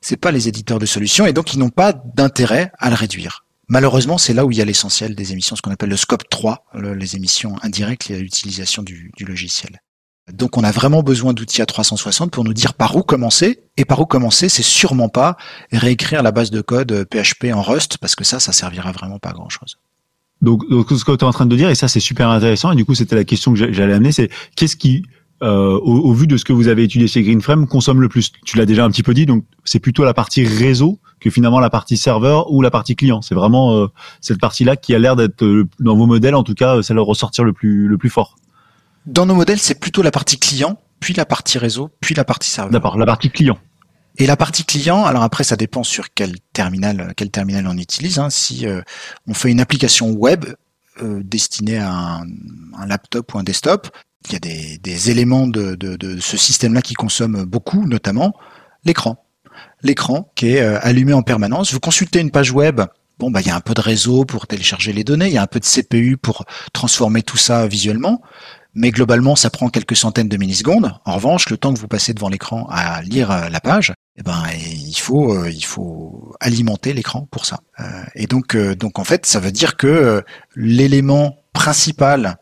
[0.00, 3.44] C'est pas les éditeurs de solutions et donc ils n'ont pas d'intérêt à le réduire.
[3.68, 6.28] Malheureusement, c'est là où il y a l'essentiel des émissions, ce qu'on appelle le scope
[6.28, 9.80] 3, les émissions indirectes à l'utilisation du logiciel.
[10.32, 13.60] Donc on a vraiment besoin d'outils à 360 pour nous dire par où commencer.
[13.76, 15.36] Et par où commencer, c'est sûrement pas
[15.72, 19.30] réécrire la base de code PHP en Rust, parce que ça, ça servira vraiment pas
[19.30, 19.78] à grand chose.
[20.42, 22.76] Donc, ce que tu es en train de dire, et ça c'est super intéressant, et
[22.76, 25.02] du coup c'était la question que j'allais amener, c'est qu'est-ce qui,
[25.42, 28.32] euh, au, vu de ce que vous avez étudié chez Greenframe, consomme le plus?
[28.44, 31.60] Tu l'as déjà un petit peu dit, donc c'est plutôt la partie réseau que finalement
[31.60, 33.20] la partie serveur ou la partie client.
[33.20, 33.86] C'est vraiment euh,
[34.22, 37.44] cette partie-là qui a l'air d'être, euh, dans vos modèles en tout cas, celle ressortir
[37.44, 38.36] le plus, le plus fort.
[39.06, 42.50] Dans nos modèles, c'est plutôt la partie client, puis la partie réseau, puis la partie
[42.50, 42.72] serveur.
[42.72, 43.58] D'accord, la partie client.
[44.18, 48.18] Et la partie client, alors après ça dépend sur quel terminal, quel terminal on utilise.
[48.18, 48.28] Hein.
[48.28, 48.82] Si euh,
[49.26, 50.44] on fait une application web
[51.02, 53.88] euh, destinée à un, laptop ou un desktop,
[54.26, 58.34] il y a des, des éléments de, de, de ce système-là qui consomment beaucoup, notamment
[58.84, 59.24] l'écran.
[59.82, 61.72] L'écran qui est euh, allumé en permanence.
[61.72, 62.82] Vous consultez une page web,
[63.18, 65.38] bon bah il y a un peu de réseau pour télécharger les données, il y
[65.38, 68.20] a un peu de CPU pour transformer tout ça visuellement
[68.74, 70.92] mais globalement, ça prend quelques centaines de millisecondes.
[71.04, 74.22] En revanche, le temps que vous passez devant l'écran à lire euh, la page, eh
[74.22, 77.60] ben, il faut, euh, il faut alimenter l'écran pour ça.
[77.80, 80.22] Euh, et donc, donc en fait, ça veut dire que
[80.54, 82.36] l'élément principal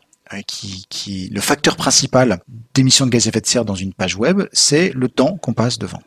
[0.45, 2.41] qui, qui, le facteur principal
[2.75, 5.53] d'émission de gaz à effet de serre dans une page web, c'est le temps qu'on
[5.53, 6.01] passe devant.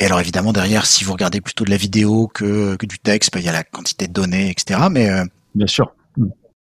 [0.00, 3.32] Et alors évidemment derrière, si vous regardez plutôt de la vidéo que, que du texte,
[3.32, 4.82] ben, il y a la quantité de données, etc.
[4.90, 5.10] Mais
[5.56, 5.92] bien sûr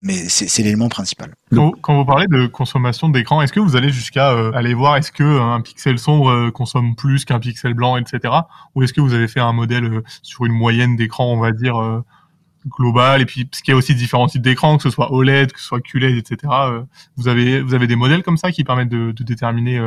[0.05, 1.33] mais c'est l'élément principal.
[1.81, 5.11] Quand, vous parlez de consommation d'écran, est-ce que vous allez jusqu'à euh, aller voir est-ce
[5.11, 8.31] que euh, un pixel sombre euh, consomme plus qu'un pixel blanc, etc.
[8.75, 12.03] Ou est-ce que vous avez fait un modèle sur une moyenne d'écran, on va dire
[12.67, 15.51] global et puis parce qu'il y a aussi différents types d'écrans, que ce soit OLED,
[15.51, 16.53] que ce soit QLED, etc.
[17.15, 19.79] vous avez vous avez des modèles comme ça qui permettent de, de déterminer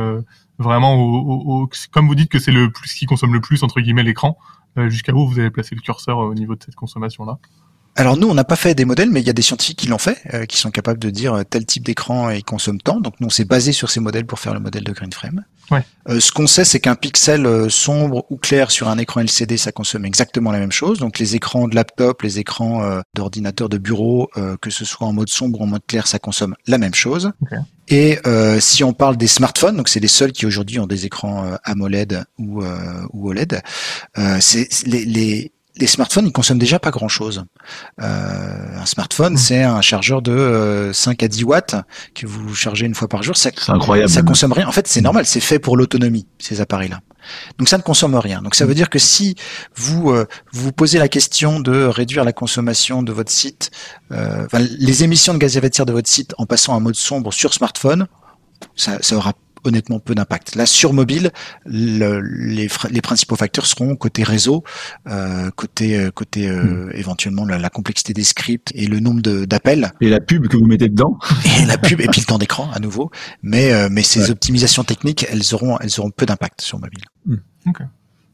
[0.57, 3.79] vraiment au, au, comme vous dites que c'est le plus qui consomme le plus entre
[3.79, 4.37] guillemets l'écran.
[4.87, 7.39] Jusqu'à où vous avez placé le curseur au niveau de cette consommation là
[7.95, 9.87] alors nous, on n'a pas fait des modèles, mais il y a des scientifiques qui
[9.87, 12.99] l'ont fait, euh, qui sont capables de dire euh, tel type d'écran il consomme tant.
[13.01, 15.43] Donc nous, on s'est basé sur ces modèles pour faire le modèle de GreenFrame.
[15.71, 15.83] Ouais.
[16.07, 19.55] Euh, ce qu'on sait, c'est qu'un pixel euh, sombre ou clair sur un écran LCD,
[19.57, 20.97] ça consomme exactement la même chose.
[20.97, 25.05] Donc les écrans de laptop, les écrans euh, d'ordinateur de bureau, euh, que ce soit
[25.05, 27.31] en mode sombre ou en mode clair, ça consomme la même chose.
[27.89, 31.05] Et euh, si on parle des smartphones, donc c'est les seuls qui aujourd'hui ont des
[31.05, 33.61] écrans euh, AMOLED ou, euh, ou OLED,
[34.17, 37.45] euh, c'est c'est- les, les les smartphones, ils consomment déjà pas grand-chose.
[38.01, 39.37] Euh, un smartphone, Mm.
[39.37, 41.75] c'est un chargeur de euh, 5 à 10 watts
[42.13, 43.37] que vous chargez une fois par jour.
[43.37, 44.09] Ça, C'est incroyable.
[44.09, 44.67] ça consomme rien.
[44.67, 46.99] En fait, c'est normal, c'est fait pour l'autonomie, ces appareils-là.
[47.57, 48.41] Donc ça ne consomme rien.
[48.41, 49.35] Donc ça veut dire que si
[49.75, 53.69] vous euh, vous posez la question de réduire la consommation de votre site,
[54.11, 56.73] euh, enfin, les émissions de gaz à effet de serre de votre site en passant
[56.73, 58.07] en mode sombre sur smartphone,
[58.75, 59.33] ça, ça aura
[59.63, 60.55] honnêtement peu d'impact.
[60.55, 61.31] Là, sur mobile,
[61.65, 62.67] le- les,
[63.01, 64.63] principaux facteurs seront côté réseau,
[65.07, 69.91] euh, côté euh, côté euh, éventuellement la, la complexité des scripts et le nombre d'appels
[70.01, 71.17] Et la pub que vous mettez dedans.
[71.61, 73.11] et la pub et puis le temps d'écran à nouveau.
[73.43, 74.31] Mais euh, mais ces Ouais.
[74.31, 77.03] optimisations techniques, elles auront elles auront peu d'impact sur mobile.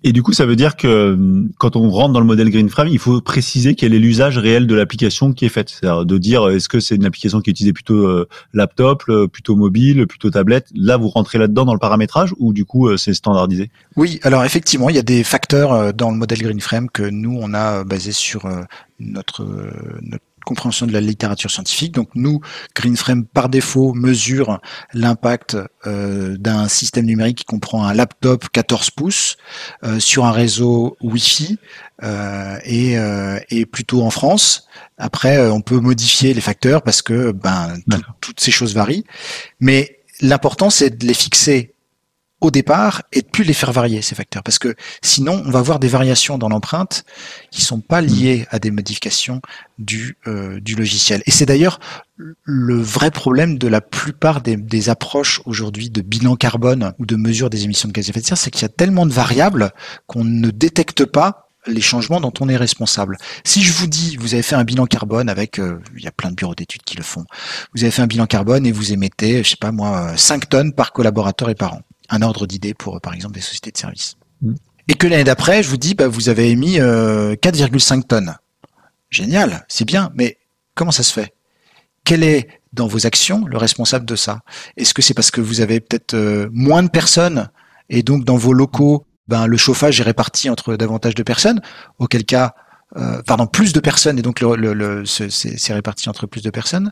[0.08, 2.88] Et du coup, ça veut dire que hum, quand on rentre dans le modèle GreenFrame,
[2.90, 5.70] il faut préciser quel est l'usage réel de l'application qui est faite.
[5.70, 9.28] C'est-à-dire de dire est-ce que c'est une application qui est utilisée plutôt euh, laptop, euh,
[9.28, 10.68] plutôt mobile, plutôt tablette?
[10.76, 13.72] Là, vous rentrez là-dedans dans le paramétrage ou du coup euh, c'est standardisé?
[13.96, 17.36] Oui, alors effectivement, il y a des facteurs euh, dans le modèle GreenFrame que nous
[17.42, 18.62] on a euh, basé sur euh,
[19.00, 19.72] notre euh,
[20.04, 21.94] notre compréhension de la littérature scientifique.
[21.94, 22.40] Donc nous,
[22.76, 24.62] GreenFrame par défaut mesure
[24.94, 29.38] l'impact euh, d'un système numérique qui comprend un laptop 14 pouces
[29.84, 31.58] euh, sur un réseau Wi-Fi
[32.04, 34.68] euh, et, euh, et plutôt en France.
[34.98, 37.78] Après, on peut modifier les facteurs parce que ben
[38.22, 39.04] toutes ces choses varient,
[39.60, 41.75] mais l'important c'est de les fixer
[42.42, 44.44] au départ et de plus les faire varier ces facteurs.
[44.44, 47.06] Parce que sinon on va avoir des variations dans l'empreinte
[47.52, 49.42] qui sont pas liées à des modifications
[49.78, 51.24] du euh, du logiciel.
[51.26, 51.80] Et c'est d'ailleurs
[52.18, 57.16] le vrai problème de la plupart des, des approches aujourd'hui de bilan carbone ou de
[57.16, 59.14] mesure des émissions de gaz à effet de serre c'est qu'il y a tellement de
[59.14, 59.72] variables
[60.08, 63.18] qu'on ne détecte pas les changements dont on est responsable.
[63.44, 66.12] Si je vous dis, vous avez fait un bilan carbone avec, euh, il y a
[66.12, 67.26] plein de bureaux d'études qui le font,
[67.74, 70.50] vous avez fait un bilan carbone et vous émettez, je sais pas moi, euh, 5
[70.50, 73.72] tonnes par collaborateur et par an un ordre d'idée pour, euh, par exemple, des sociétés
[73.72, 74.18] de services.
[74.42, 74.54] Mm.
[74.88, 78.36] Et que l'année d'après, je vous dis, bah, vous avez émis euh, 4,5 tonnes.
[79.10, 80.38] Génial, c'est bien, mais
[80.76, 81.34] comment ça se fait?
[82.04, 84.42] Quel est, dans vos actions, le responsable de ça?
[84.78, 87.50] Est-ce que c'est parce que vous avez peut-être euh, moins de personnes
[87.90, 91.62] et donc dans vos locaux, ben, le chauffage est réparti entre davantage de personnes?
[91.98, 92.54] Auquel cas,
[92.98, 96.50] euh, pardon, plus de personnes et donc le, le, le- c'est réparti entre plus de
[96.50, 96.92] personnes.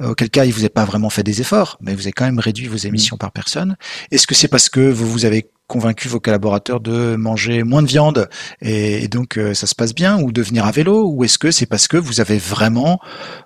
[0.00, 2.24] Euh, auquel cas, il vous a pas vraiment fait des efforts, mais vous avez quand
[2.24, 3.76] même réduit vos émissions par personne.
[4.10, 7.88] Est-ce que c'est parce que vous vous avez convaincu vos collaborateurs de manger moins de
[7.88, 8.30] viande
[8.62, 11.38] et, et donc euh, ça se passe bien ou de venir à vélo ou est-ce
[11.38, 12.98] que c'est parce que vous avez vraiment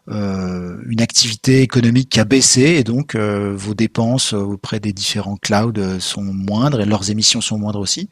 [0.08, 5.36] euh, une activité économique qui a baissé et donc euh, vos dépenses auprès des différents
[5.36, 8.08] clouds sont moindres et leurs émissions sont moindres aussi?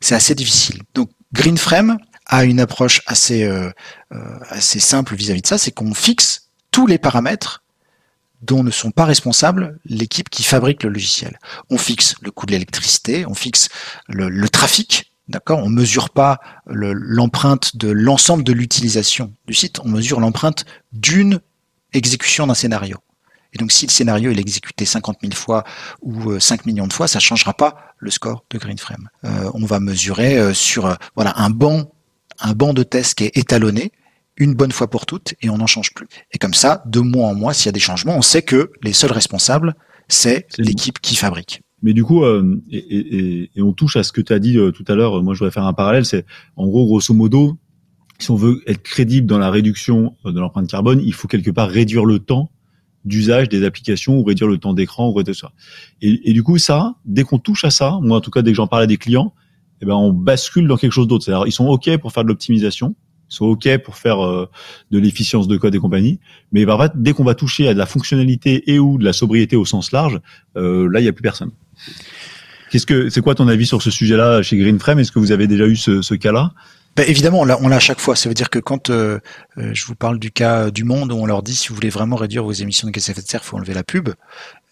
[0.00, 0.82] C'est assez difficile.
[0.94, 3.70] Donc GreenFrame a une approche assez euh,
[4.12, 7.62] euh, assez simple vis-à-vis de ça, c'est qu'on fixe tous les paramètres
[8.42, 11.38] dont ne sont pas responsables l'équipe qui fabrique le logiciel.
[11.70, 13.68] On fixe le coût de l'électricité, on fixe
[14.08, 15.60] le, le trafic, d'accord?
[15.60, 21.40] On mesure pas le- l'empreinte de l'ensemble de l'utilisation du site, on mesure l'empreinte d'une
[21.94, 22.98] exécution d'un scénario.
[23.54, 25.62] Et donc, si le scénario est exécuté 50 000 fois
[26.02, 29.08] ou euh, 5 millions de fois, ça changera pas le score de GreenFrame.
[29.24, 31.90] Euh, on va mesurer euh, sur euh, voilà un banc,
[32.40, 33.92] un banc de test qui est étalonné
[34.36, 36.06] une bonne fois pour toutes et on n'en change plus.
[36.32, 38.72] Et comme ça, de mois en mois, s'il y a des changements, on sait que
[38.82, 39.74] les seuls responsables,
[40.08, 41.62] c'est l'équipe qui fabrique.
[41.82, 44.38] Mais du coup, euh, et, et- et- et on touche à ce que tu as
[44.38, 45.22] dit euh, tout à l'heure.
[45.22, 46.04] Moi, je voudrais faire un parallèle.
[46.04, 46.24] C'est
[46.56, 47.58] en gros, grosso modo,
[48.18, 51.50] si on veut être crédible dans la réduction euh, de l'empreinte carbone, il faut quelque
[51.50, 52.50] part réduire le temps
[53.04, 55.52] d'usage des applications ou réduire le temps d'écran ou réduire ça.
[56.00, 58.50] Et, et du coup, ça, dès qu'on touche à ça, moi en tout cas, dès
[58.52, 59.34] que j'en parle à des clients,
[59.82, 61.24] eh ben, on bascule dans quelque chose d'autre.
[61.24, 62.94] C'est-à-dire, ils sont ok pour faire de l'optimisation,
[63.30, 64.48] ils sont ok pour faire euh,
[64.90, 66.20] de l'efficience de code et compagnie,
[66.52, 69.64] mais dès qu'on va toucher à de la fonctionnalité et ou de la sobriété au
[69.64, 70.20] sens large,
[70.56, 71.50] euh, là, il y a plus personne.
[72.70, 74.98] Qu'est-ce que c'est quoi ton avis sur ce sujet-là chez GreenFrame?
[74.98, 76.52] Est-ce que vous avez déjà eu ce, cas-là?
[76.96, 78.16] Ben, évidemment, on l'a, à chaque fois.
[78.16, 79.18] Ça veut dire que quand euh,
[79.56, 82.16] je vous parle du cas du monde où on leur dit si vous voulez vraiment
[82.16, 84.10] réduire vos émissions de gaz à effet de serre, faut enlever la pub,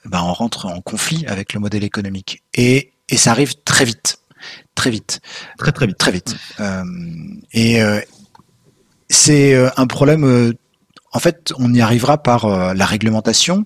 [0.05, 2.43] ben on rentre en conflit avec le modèle économique.
[2.55, 4.19] Et ça arrive très vite,
[4.75, 5.21] très vite.
[5.59, 5.99] Très très vite.
[5.99, 6.37] Très vite.
[6.61, 6.83] Euh,
[7.53, 8.01] et euh,
[9.09, 10.25] c'est euh, un problème.
[10.25, 10.53] euh,
[11.13, 13.65] en fait, on y arrivera par la réglementation,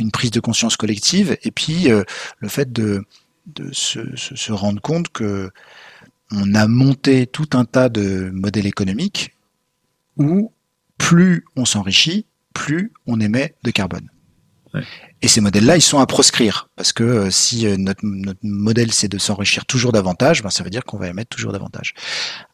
[0.00, 3.04] une prise de conscience collective, et puis le fait de,
[3.46, 5.48] de se, se- se rendre compte que
[6.32, 9.32] on a monté tout un tas de modèles économiques
[10.16, 10.50] où
[10.98, 14.10] plus on s'enrichit, plus on émet de carbone.
[14.74, 14.82] Ouais.
[15.22, 18.92] Et ces modèles-là, ils sont à proscrire parce que euh, si euh, notre, notre modèle
[18.92, 21.94] c'est de s'enrichir toujours davantage, ben, ça veut dire qu'on va émettre toujours davantage.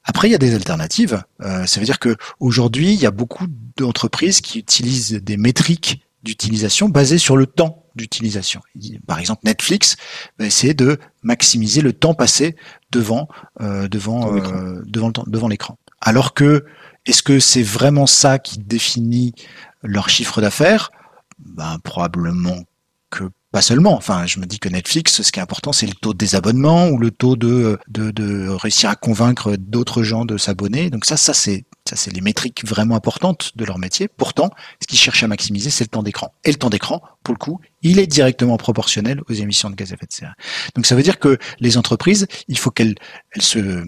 [0.05, 1.23] Après, il y a des alternatives.
[1.43, 3.47] Euh, ça veut dire que aujourd'hui, il y a beaucoup
[3.77, 8.61] d'entreprises qui utilisent des métriques d'utilisation basées sur le temps d'utilisation.
[9.07, 9.97] Par exemple, Netflix
[10.39, 12.57] va essayer de maximiser le temps passé
[12.91, 13.29] devant
[13.61, 15.79] euh, devant euh, devant le temps- devant l'écran.
[16.01, 16.65] Alors que
[17.07, 19.35] est-ce que c'est vraiment ça qui définit
[19.83, 20.91] leur chiffre d'affaires?
[21.39, 22.63] Ben probablement
[23.11, 23.95] que pas seulement.
[23.97, 26.89] Enfin, je me dis que Netflix, ce qui est important, c'est le taux de désabonnement
[26.89, 30.91] ou le taux de réussir à convaincre d'autres gens de s'abonner.
[30.91, 34.09] Donc ça, ça c'est ça c'est les métriques vraiment importantes de leur métier.
[34.09, 36.33] Pourtant, ce qu'ils cherchent à maximiser, c'est le temps d'écran.
[36.43, 39.93] Et le temps d'écran, pour le coup, il est directement proportionnel aux émissions de gaz
[39.93, 40.35] à effet de serre.
[40.75, 42.97] Donc ça veut dire que les entreprises, il faut qu'elles
[43.33, 43.85] elles se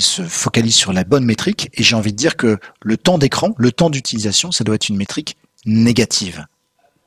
[0.00, 1.70] se focalisent sur la bonne métrique.
[1.74, 4.88] Et j'ai envie de dire que le temps d'écran, le temps d'utilisation, ça doit être
[4.88, 6.44] une métrique négative.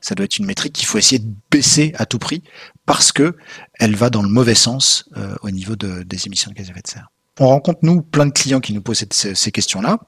[0.00, 2.42] Ça doit être une métrique qu'il faut essayer de baisser à tout prix
[2.86, 3.36] parce que
[3.78, 6.72] elle va dans le mauvais sens euh, au niveau de- des émissions de gaz à
[6.72, 7.10] effet de serre.
[7.38, 9.98] On rencontre nous plein de clients qui nous posent ces questions-là.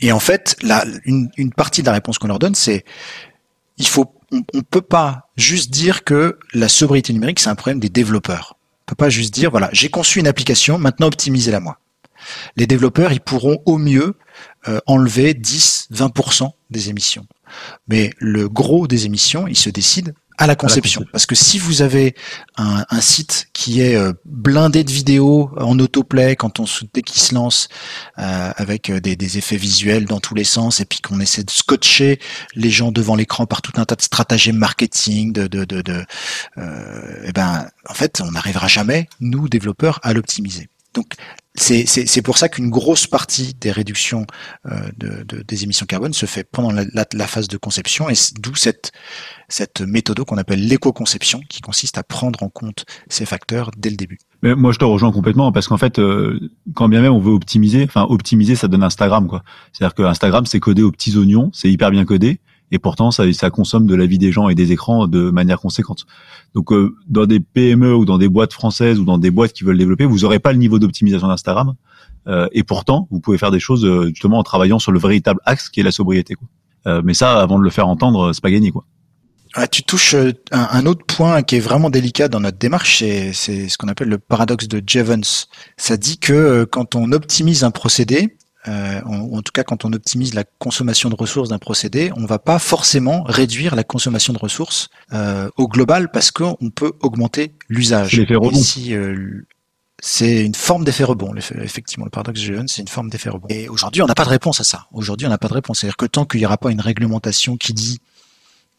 [0.00, 2.84] Et en fait, là, une, une partie de la réponse qu'on leur donne, c'est
[3.78, 7.78] il faut, on, on peut pas juste dire que la sobriété numérique c'est un problème
[7.80, 8.56] des développeurs.
[8.82, 11.78] On peut pas juste dire voilà, j'ai conçu une application, maintenant optimisez-la moi.
[12.56, 14.14] Les développeurs, ils pourront au mieux
[14.68, 17.26] euh, enlever 10-20% des émissions.
[17.88, 21.04] Mais le gros des émissions, il se décide à la conception.
[21.12, 22.14] Parce que si vous avez
[22.56, 27.02] un, un site qui est euh, blindé de vidéos en autoplay quand on se- dès
[27.02, 27.68] qu'il se lance
[28.18, 31.50] euh, avec des, des effets visuels dans tous les sens et puis qu'on essaie de
[31.50, 32.18] scotcher
[32.54, 36.02] les gens devant l'écran par tout un tas de stratagèmes marketing de de de, de
[36.56, 40.70] euh, eh ben en fait on n'arrivera jamais nous développeurs à l'optimiser.
[40.94, 41.12] Donc
[41.54, 44.26] c'est pour ça qu'une grosse partie des réductions
[44.66, 48.14] euh, de, de- des émissions carbone se fait pendant la, la, phase de conception et
[48.40, 48.92] d'où cette
[49.48, 53.96] cette méthode qu'on appelle l'éco-conception qui consiste à prendre en compte ces facteurs dès le
[53.96, 54.18] début.
[54.42, 57.32] Mais moi, je te rejoins complètement parce qu'en fait, euh, quand bien même on veut
[57.32, 59.42] optimiser, enfin optimiser, ça donne Instagram, quoi.
[59.72, 62.40] C'est-à-dire que Instagram, c'est codé aux petits oignons, c'est hyper bien codé,
[62.72, 65.60] et pourtant, ça, ça consomme de la vie des gens et des écrans de manière
[65.60, 66.06] conséquente.
[66.54, 69.62] Donc, euh, dans des PME ou dans des boîtes françaises ou dans des boîtes qui
[69.62, 71.74] veulent développer, vous aurez pas le niveau d'optimisation d'Instagram,
[72.26, 75.40] euh, et pourtant, vous pouvez faire des choses euh, justement en travaillant sur le véritable
[75.44, 76.48] axe qui est la sobriété, quoi.
[76.86, 78.84] Euh, mais ça, avant de le faire entendre, c'est pas gagné, quoi.
[79.54, 82.98] Ah, tu touches euh, un, un autre point qui est vraiment délicat dans notre démarche,
[82.98, 85.46] c'est, ce qu'on appelle le paradoxe de Jevons.
[85.76, 88.36] Ça dit que euh, quand on optimise un procédé,
[88.68, 92.12] euh, en, ou en tout cas quand on optimise la consommation de ressources d'un procédé,
[92.16, 96.92] on va pas forcément réduire la consommation de ressources euh, au global parce qu'on peut
[97.00, 98.10] augmenter l'usage.
[98.12, 98.62] C'est l'effet Et rebond.
[98.62, 99.46] si, euh,
[100.00, 101.34] c'est une forme d'effet rebond.
[101.36, 103.46] Effectivement, le paradoxe de Jevons, c'est une forme d'effet rebond.
[103.50, 104.86] Et aujourd'hui, on n'a pas de réponse à ça.
[104.92, 105.80] Aujourd'hui, on n'a pas de réponse.
[105.80, 107.98] C'est-à-dire que tant qu'il n'y aura pas une réglementation qui dit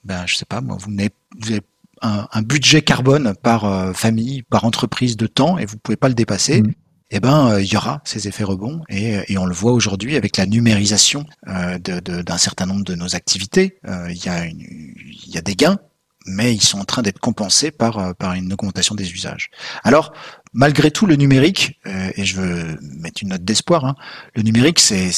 [0.03, 1.61] ben je sais pas moi vous n'avez vous avez
[2.01, 6.09] un, un budget carbone par euh, famille par entreprise de temps et vous pouvez pas
[6.09, 6.73] le dépasser Mhm.
[7.15, 10.15] Eh ben euh, il y aura ces effets rebonds et, et on le voit aujourd'hui
[10.15, 13.79] avec la numérisation euh, d'un certain nombre de nos activités.
[13.87, 15.77] Euh, il y a des gains
[16.25, 19.49] mais ils sont en train d'être compensés par euh, une augmentation des usages.
[19.83, 20.13] Alors
[20.53, 23.95] malgré tout le numérique euh, et je veux mettre une note d'espoir hein,
[24.35, 25.11] le numérique c'est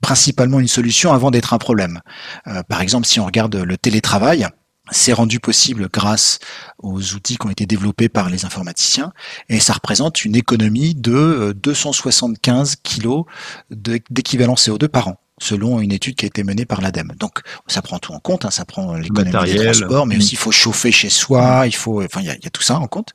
[0.00, 2.00] principalement une solution avant d'être un problème.
[2.48, 4.48] Euh, par exemple, si on regarde le télétravail,
[4.90, 6.38] c'est rendu possible grâce
[6.78, 9.12] aux outils qui ont été développés par les informaticiens
[9.48, 13.24] et ça représente une économie de euh, 275 kilos
[13.70, 17.14] de- d'équivalent CO2 par an selon une étude qui a été menée par l'ADEME.
[17.18, 20.38] Donc ça prend tout en compte, hein, ça prend l'économie des transports, mais aussi il
[20.38, 23.12] faut chauffer chez soi, il faut, enfin il y y a tout ça en compte.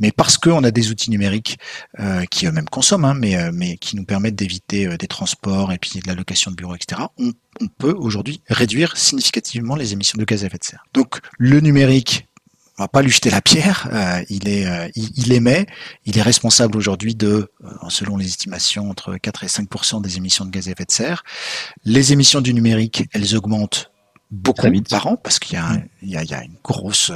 [0.00, 1.58] Mais parce qu'on a des outils numériques
[2.00, 5.72] euh, qui eux-mêmes consomment, hein, mais, euh, mais qui nous permettent d'éviter euh, des transports
[5.72, 7.32] et puis de la location de bureaux, etc., on,
[7.78, 10.84] peut aujourd'hui réduire significativement les émissions de gaz à effet de serre.
[10.92, 12.26] Donc le numérique,
[12.78, 13.88] on va pas lui jeter la pierre,
[14.28, 15.66] il, est, il, émet,
[16.04, 17.52] il est responsable aujourd'hui de,
[17.88, 21.22] selon les estimations, entre 4 et 5% des émissions de gaz à effet de serre.
[21.84, 23.92] Les émissions du numérique, elles augmentent
[24.34, 24.88] beaucoup vite.
[24.90, 27.10] par an parce qu'il y a, un- il y a, il y a une grosse,
[27.10, 27.14] euh,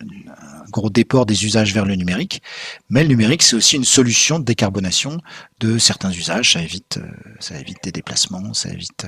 [0.00, 2.42] un gros déport des usages vers le numérique.
[2.90, 5.20] Mais le numérique, c'est aussi une solution de décarbonation
[5.60, 6.52] de certains usages.
[6.52, 9.06] Ça évite, euh, ça évite des déplacements, ça évite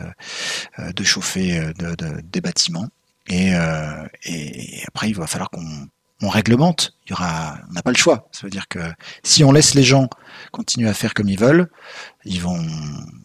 [0.79, 2.89] euh, de chauffer de- de- des bâtiments.
[3.29, 4.07] Et, euh,
[4.89, 5.89] après, il va falloir qu'on
[6.23, 6.93] on réglemente.
[7.07, 8.29] Il y aura, on n'a pas le choix.
[8.33, 8.79] Ça veut dire que
[9.23, 10.09] si on laisse les gens
[10.53, 11.71] continuer à faire comme ils veulent,
[12.27, 12.63] ils vont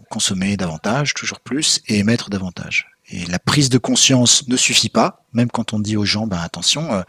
[0.10, 2.88] consommer davantage, toujours plus, et émettre davantage.
[3.10, 6.40] Et la prise de conscience ne suffit pas, même quand on dit aux gens, ben
[6.40, 7.04] attention, euh,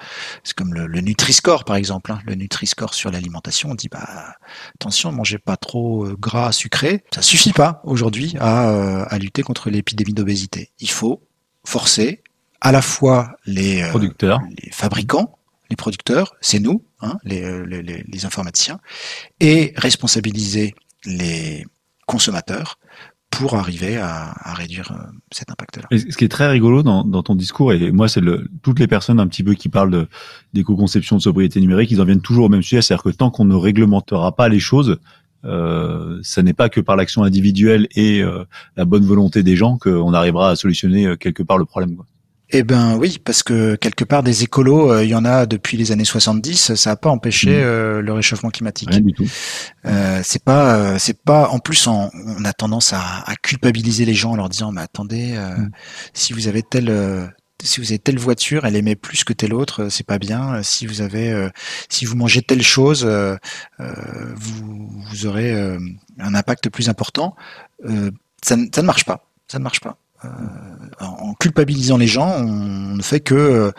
[0.45, 4.35] c'est comme le, le Nutri-Score par exemple, hein, le Nutri-Score sur l'alimentation, on dit, bah
[4.75, 7.03] attention, mangez pas trop euh, gras, sucré.
[7.15, 10.71] Ça suffit pas aujourd'hui à, euh, à lutter contre l'épidémie d'obésité.
[10.81, 11.23] Il faut
[11.65, 12.23] forcer
[12.61, 14.41] à la fois les, euh, Producteurs.
[14.63, 15.39] les fabricants,
[15.71, 17.65] les producteurs, c'est nous, hein, les-
[18.07, 18.81] les informaticiens,
[19.41, 20.75] et responsabiliser
[21.07, 21.67] les
[22.07, 22.79] consommateurs
[23.31, 25.85] pour arriver à, à réduire euh, cet impact-là.
[25.91, 28.87] Ce qui est très rigolo dans, dans ton discours, et moi, c'est le, toutes les
[28.87, 30.07] personnes un petit peu qui parlent
[30.55, 33.45] d'éco-conception de sobriété numérique, ils en viennent toujours au même sujet, c'est-à-dire que tant qu'on
[33.45, 34.99] ne réglementera pas les choses,
[35.45, 38.45] euh, ça n'est pas que par l'action individuelle et euh,
[38.77, 41.95] la bonne volonté des gens qu'on arrivera à solutionner euh, quelque part le problème.
[41.95, 42.07] Quoi.
[42.51, 45.77] Eh ben oui, parce que quelque part des écolos, euh, il y en a depuis
[45.77, 47.55] les années 70, ça n'a pas empêché Mhm.
[47.57, 48.89] euh, le réchauffement climatique.
[48.91, 49.27] Rien du tout.
[49.85, 51.49] Euh, c'est pas, euh, c'est pas.
[51.49, 52.09] En plus, on
[52.45, 55.71] a tendance à, à culpabiliser les gens en leur disant, mais attendez, euh, Mm.
[56.15, 57.27] si vous avez telle, euh,
[57.65, 60.63] si vous avez telle voiture, elle émet plus que telle autre, c'est pas bien.
[60.63, 61.49] Si vous avez, euh,
[61.89, 63.37] si vous mangez telle chose, euh,
[64.37, 65.79] vous, vous aurez euh,
[66.21, 67.35] un impact plus important.
[67.89, 68.11] Euh,
[68.43, 69.27] ça ne marche pas.
[69.49, 69.97] Ça ne marche pas.
[70.27, 73.71] Euh, en culpabilisant les gens, on ne fait que euh,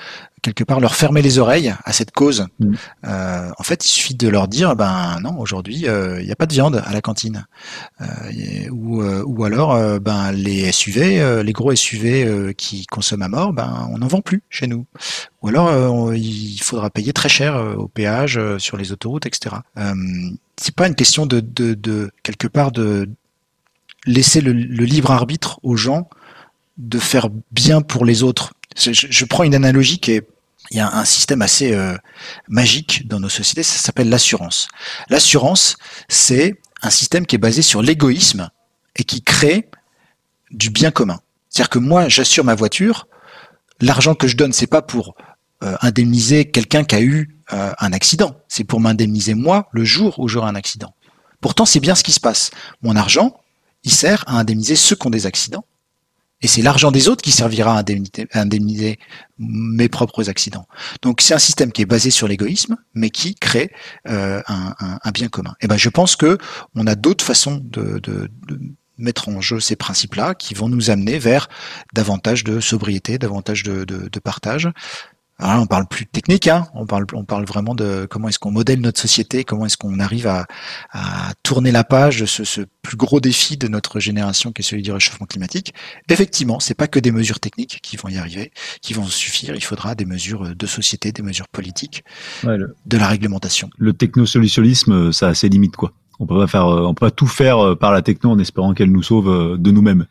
[0.44, 2.46] quelque part leur fermer les oreilles à cette cause.
[2.60, 2.74] Mm.
[3.06, 6.36] Euh, en fait, il suffit de leur dire, ben non, aujourd'hui, euh, il n'y a
[6.36, 7.46] pas de viande à la cantine,
[8.02, 13.88] Euh, ou, ou alors, ben les SUV, les gros SUV qui consomment à mort, ben
[13.92, 14.86] on n'en vend plus chez nous.
[15.42, 19.56] Ou alors, on- il faudra payer très cher au péage sur les autoroutes, etc.
[20.62, 23.10] C'est pas une question de, de, de quelque part de
[24.06, 26.08] laisser le, le libre arbitre aux gens
[26.78, 28.54] de faire bien pour les autres.
[28.76, 30.28] Je, je- prends une analogie qui est
[30.70, 31.96] il y a un système assez euh,
[32.50, 34.68] magique dans nos sociétés, ça s'appelle l'assurance.
[35.10, 35.78] L'assurance,
[36.10, 38.50] c'est un système qui est basé sur l'égoïsme
[38.98, 39.70] et qui crée
[40.52, 41.22] du bien commun.
[41.50, 43.08] C'est-à-dire que moi, j'assure ma voiture,
[43.80, 45.16] l'argent que je donne, c'est pas pour
[45.64, 50.20] euh, indemniser quelqu'un qui a eu euh, un accident, c'est pour m'indemniser moi le jour
[50.20, 50.94] où j'aurai un accident.
[51.40, 52.52] Pourtant, c'est bien ce qui se passe.
[52.82, 53.40] Mon argent,
[53.86, 55.64] il sert à indemniser ceux qui ont des accidents.
[56.42, 57.84] Et c'est l'argent des autres qui servira à
[58.40, 59.00] indemniser,
[59.40, 60.68] mes propres accidents.
[61.02, 63.72] Donc c'est un système qui est basé sur l'égoïsme, mais qui crée
[64.08, 65.56] euh, un, bien commun.
[65.62, 66.38] Et ben je pense que
[66.76, 68.30] on a d'autres façons de,
[69.00, 71.50] mettre en jeu ces principes-là qui vont nous amener vers
[71.94, 74.70] davantage de sobriété, davantage de partage.
[75.40, 78.40] Alors là, on parle plus technique, hein, on parle on parle vraiment de comment est-ce
[78.40, 80.48] qu'on modèle notre société, comment est-ce qu'on arrive à,
[80.92, 84.66] à tourner la page de ce, ce plus gros défi de notre génération qui est
[84.66, 85.76] celui du réchauffement climatique.
[86.10, 89.54] Effectivement, c'est pas que des mesures techniques qui vont y arriver, qui vont suffire.
[89.56, 92.04] Il faudra des mesures de société, des mesures politiques,
[92.44, 93.70] Ouais, le, de la réglementation.
[93.78, 95.92] le technosolutionnisme, ça a ses limites, quoi.
[96.20, 98.40] On peut pas faire, euh, on peut pas tout faire euh, par la techno en
[98.40, 100.08] espérant qu'elle nous sauve euh, de nous-mêmes.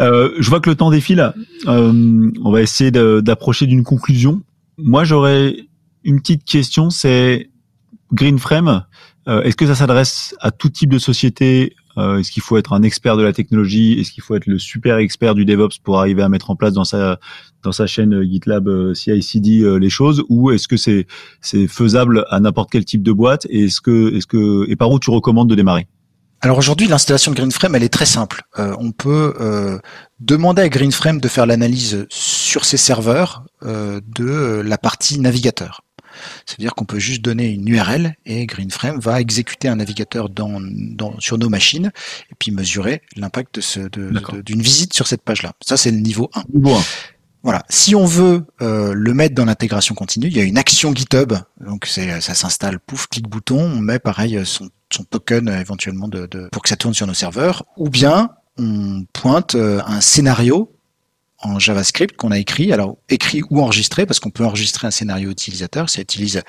[0.00, 1.32] Euh, je vois que le temps défile.
[1.68, 4.42] Euh, on va essayer de- d'approcher d'une conclusion.
[4.78, 5.56] Moi, j'aurais
[6.04, 7.50] une petite question, c'est
[8.12, 8.84] Greenframe.
[9.28, 12.72] euh, Est-ce que ça s'adresse à tout type de société Euh, Est-ce qu'il faut être
[12.72, 16.00] un expert de la technologie Est-ce qu'il faut être le super expert du DevOps pour
[16.00, 17.20] arriver à mettre en place dans sa
[17.62, 21.06] dans sa chaîne GitLab euh, CI/CD euh, les choses Ou est-ce que c'est
[21.40, 24.90] c'est faisable à n'importe quel type de boîte Et est-ce que est-ce que et par
[24.90, 25.86] où tu recommandes de démarrer?
[26.44, 28.42] Alors aujourd'hui, l'installation de Greenframe, elle est très simple.
[28.58, 29.78] Euh, on peut euh,
[30.20, 35.80] demander à Greenframe de faire l'analyse sur ses serveurs euh, de la partie navigateur.
[36.44, 41.18] C'est-à-dire qu'on peut juste donner une URL et Greenframe va exécuter un navigateur dans, dans-
[41.18, 41.90] sur nos machines
[42.30, 44.34] et puis mesurer l'impact de ce- de- D'accord.
[44.36, 45.54] de- d'une visite sur cette page-là.
[45.64, 46.44] Ça, c'est le niveau 1.
[46.52, 46.82] Niveau 1.
[47.42, 47.62] Voilà.
[47.70, 51.32] Si on veut euh, le mettre dans l'intégration continue, il y a une action GitHub.
[51.60, 56.08] Donc ça s'installe, pouf, clic bouton, on met pareil son, son token euh, éventuellement
[56.52, 57.64] pour que ça tourne sur nos serveurs.
[57.76, 60.70] Ou bien on pointe euh, un scénario
[61.38, 65.30] en JavaScript qu'on a écrit, alors écrit ou enregistré, parce qu'on peut enregistrer un scénario
[65.30, 65.90] utilisateur.
[65.90, 66.42] Ça utilise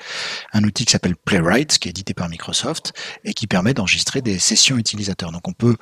[0.52, 2.92] un outil qui s'appelle Playwright, qui est édité par Microsoft
[3.24, 5.32] et qui permet d'enregistrer des sessions utilisateurs.
[5.32, 5.76] Donc on peut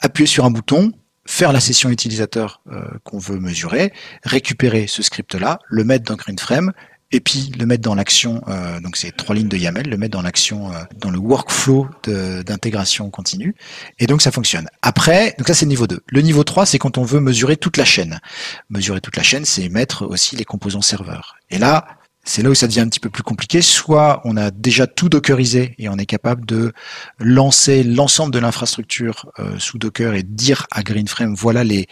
[0.00, 0.92] appuyer sur un bouton,
[1.26, 3.92] faire la session utilisateur euh, qu'on veut mesurer,
[4.24, 6.72] récupérer ce script-là, le mettre dans GreenFrame,
[7.12, 10.12] et puis le mettre dans l'action, euh, donc c'est trois lignes de YAML, le mettre
[10.12, 13.54] dans l'action, euh, dans le workflow d'intégration continue,
[13.98, 14.68] et donc ça fonctionne.
[14.82, 16.00] Après, donc ça c'est le niveau 2.
[16.06, 18.20] Le niveau 3, c'est quand on veut mesurer toute la chaîne.
[18.68, 21.36] Mesurer toute la chaîne, c'est mettre aussi les composants serveurs.
[21.50, 21.86] Et là,
[22.24, 23.62] c'est là où ça devient un petit peu plus compliqué.
[23.62, 26.72] Soit on a déjà tout dockerisé et on est capable de
[27.18, 31.88] lancer l'ensemble de l'infrastructure euh, sous Docker et dire à Greenframe voilà les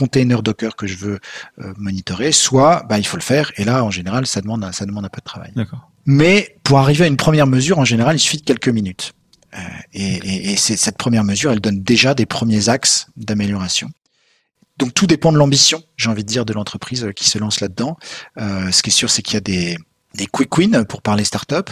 [0.00, 1.18] containers Docker que je veux
[1.60, 2.30] euh, monitorer.
[2.32, 5.04] Soit bah, il faut le faire et là en général ça demande un- ça demande
[5.04, 5.52] un peu de travail.
[6.04, 9.12] Mais pour arriver à une première mesure, en général, il suffit de quelques minutes.
[9.54, 9.58] Euh,
[9.94, 13.88] et et, et c'est- cette première mesure, elle donne déjà des premiers axes d'amélioration.
[14.78, 17.96] donc tout dépend de l'ambition, j'ai envie de dire, de l'entreprise qui se lance là-dedans.
[18.36, 19.76] ce qui est sûr, c'est qu'il y a des
[20.16, 21.70] des quick wins pour parler startup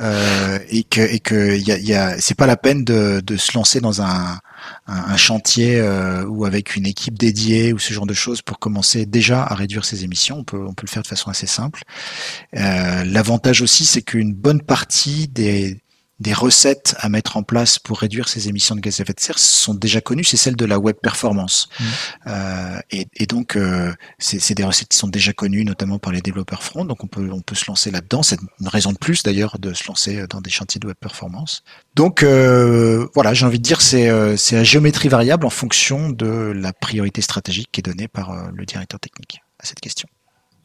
[0.00, 3.36] euh, et que et que y a, y a c'est pas la peine de, de
[3.36, 4.38] se lancer dans un,
[4.86, 9.06] un, chantier euh, ou avec une équipe dédiée ou ce genre de choses pour commencer
[9.06, 10.38] déjà à réduire ses émissions.
[10.38, 11.82] On peut on peut le faire de façon assez simple.
[12.56, 15.78] Euh, L'avantage aussi, c'est qu'une bonne partie des
[16.20, 19.20] des recettes à mettre en place pour réduire ces émissions de gaz à effet de
[19.20, 21.68] serre sont déjà connues, c'est celle de la web performance.
[21.78, 21.84] Mmh.
[22.28, 26.22] Euh, et, et, donc, euh, c'est des recettes qui sont déjà connues, notamment par les
[26.22, 26.84] développeurs front.
[26.84, 28.22] Donc, on peut, on peut se lancer là-dedans.
[28.22, 31.62] C'est une raison de plus, d'ailleurs, de se lancer dans des chantiers de web performance.
[31.94, 36.52] Donc, euh, voilà, j'ai envie de dire, c'est euh, à géométrie variable en fonction de
[36.54, 40.08] la priorité stratégique qui est donnée par euh, le directeur technique à cette question.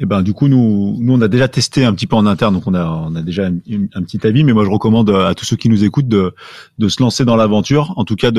[0.04, 2.64] Eh ben du coup nous on a déjà testé un petit peu en interne donc
[2.66, 5.84] on a déjà un, petit avis mais moi je recommande à tous ceux qui nous
[5.84, 6.34] écoutent de
[6.90, 8.32] se lancer dans l'aventure en tout cas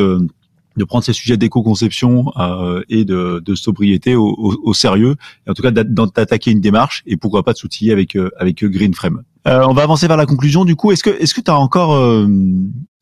[0.77, 5.71] de prendre ces sujets d'éco-conception euh, et de, sobriété au, sérieux, et en tout cas
[5.71, 9.23] d'attaquer une démarche et pourquoi pas de s'outiller avec euh, avec Greenframe.
[9.47, 10.65] Euh, on va avancer vers la conclusion.
[10.65, 11.95] Du coup, est-ce que est-ce que tu as encore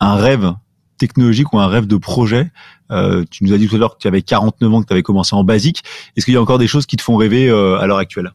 [0.00, 0.54] un rêve
[0.98, 2.50] technologique ou un rêve de projet?
[3.30, 5.02] Tu nous as dit tout à l'heure que tu avais 49 ans, que tu avais
[5.02, 5.82] commencé en basique.
[6.16, 8.32] Est-ce qu'il y a encore des choses qui te font rêver à l'heure actuelle?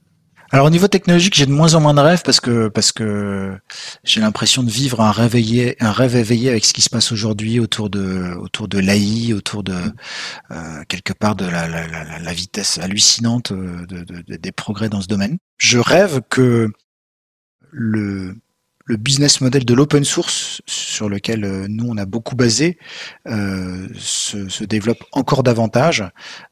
[0.56, 3.60] Alors au niveau technologique, j'ai de moins en moins de rêves parce que parce que
[4.06, 7.12] j'ai l'impression de vivre un rêve éveillé, un rêve éveillé avec ce qui se passe
[7.12, 9.76] aujourd'hui autour de autour de l'AI, autour de
[10.52, 15.02] euh, quelque part de la, la, la, la vitesse hallucinante de, de, des progrès dans
[15.02, 15.40] ce domaine.
[15.58, 16.72] Je rêve que
[17.72, 18.38] le
[18.86, 22.78] le business model de l'open source sur lequel euh, nous on a beaucoup basé
[23.28, 26.04] euh, se, se, développe encore davantage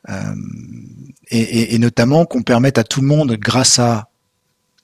[0.09, 0.35] euh,
[1.29, 4.09] et, et, et, notamment qu'on permette à tout le monde grâce à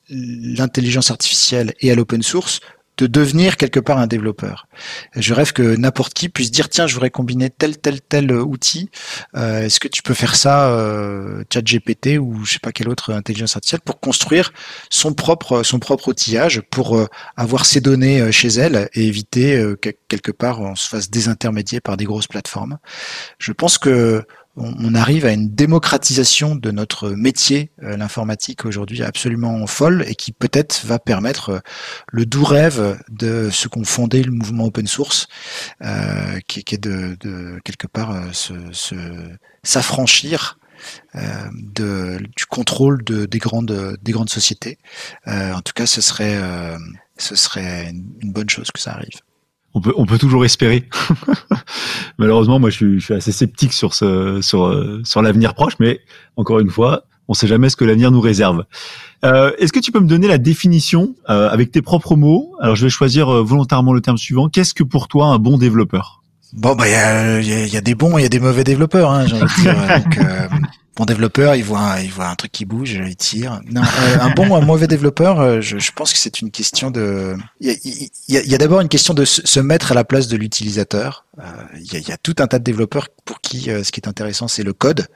[0.09, 2.61] l'intelligence artificielle et à l'open source
[2.99, 4.67] de devenir quelque part un développeur.
[5.15, 8.89] Je rêve que n'importe qui puisse dire tiens, je voudrais combiner tel tel tel outil.
[9.37, 13.13] Euh, Est-ce que tu peux faire ça, euh, GPT ou je sais pas quelle autre
[13.13, 14.51] intelligence artificielle pour construire
[14.89, 19.55] son propre son propre outillage pour euh, avoir ses données euh, chez elle et éviter
[19.55, 22.79] euh, que quelque part on se fasse désintermédier par des grosses plateformes.
[23.37, 24.25] Je pense que
[24.55, 30.31] on, arrive à une démocratisation de notre métier, euh, l'informatique aujourd'hui absolument folle et qui
[30.31, 31.59] peut-être va permettre euh,
[32.07, 35.27] le doux rêve de ce qu'ont fondé le mouvement open source,
[35.83, 38.15] euh, qui, est de, quelque part
[39.63, 40.59] s'affranchir
[41.13, 44.77] du contrôle de, des grandes des grandes sociétés.
[45.25, 46.39] en tout cas, ce serait
[47.17, 49.19] ce serait une bonne chose que ça arrive
[49.73, 50.87] on peut, on peut toujours espérer.
[52.17, 55.99] Malheureusement, moi, je suis, je suis, assez sceptique sur ce, sur, sur l'avenir proche, mais
[56.35, 58.65] encore une fois, on sait jamais ce que l'avenir nous réserve.
[59.23, 62.55] Euh, Est-ce que tu peux me donner la définition euh, avec tes propres mots?
[62.59, 64.49] Alors, je vais choisir euh, volontairement le terme suivant.
[64.49, 66.23] Qu'est-ce que pour toi un bon développeur?
[66.53, 69.11] Bon, bah, il y a, y a, des bons, il y a des mauvais développeurs.
[69.11, 70.47] Hein, Donc, euh,
[70.99, 73.61] bon développeur, il voit, il voit un truc qui bouge, il tire.
[73.71, 76.51] Non, euh, un bon ou un mauvais développeur, euh, je, je, pense que c'est une
[76.51, 77.37] question de.
[77.61, 77.71] Il
[78.27, 81.25] y a, y a, d'abord une question de se mettre à la place de l'utilisateur.
[81.39, 81.43] Euh,
[81.75, 84.09] il y, a, y, a, tout un tas de développeurs pour qui ce qui est
[84.09, 85.07] intéressant, c'est le code.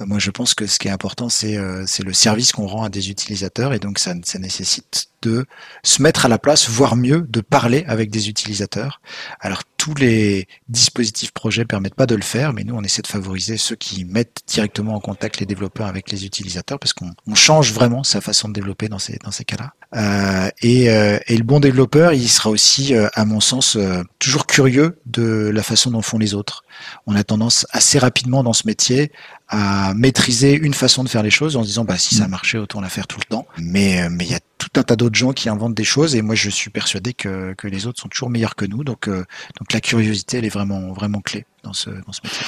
[0.00, 2.88] moi, je pense que ce qui est important, c'est c'est le service qu'on rend à
[2.88, 5.46] des utilisateurs, et donc ça, ça nécessite de
[5.82, 9.00] se mettre à la place, voire mieux, de parler avec des utilisateurs.
[9.40, 13.06] Alors tous les dispositifs projets permettent pas de le faire, mais nous on essaie de
[13.06, 17.72] favoriser ceux qui mettent directement en contact les développeurs avec les utilisateurs parce qu'on change
[17.72, 19.72] vraiment sa façon de développer dans ces dans ces cas-là.
[19.96, 24.02] Euh, et, euh, et, le bon développeur, il sera aussi, euh, à mon sens, euh,
[24.18, 26.63] toujours curieux de la façon dont font les autres.
[27.06, 29.12] On a tendance assez rapidement dans ce métier
[29.48, 32.58] à maîtriser une façon de faire les choses en se disant bah si ça marchait
[32.58, 33.46] autant la faire tout le temps.
[33.58, 36.22] Mais mais il y a tout un tas d'autres gens qui inventent des choses et
[36.22, 38.84] moi je suis persuadé que, les autres sont toujours meilleurs que nous.
[38.84, 42.46] Donc donc la curiosité elle est vraiment clé dans ce métier.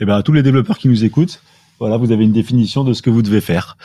[0.00, 1.42] Et eh ben à tous les développeurs qui nous écoutent,
[1.80, 3.76] voilà, vous avez une définition de ce que vous devez faire.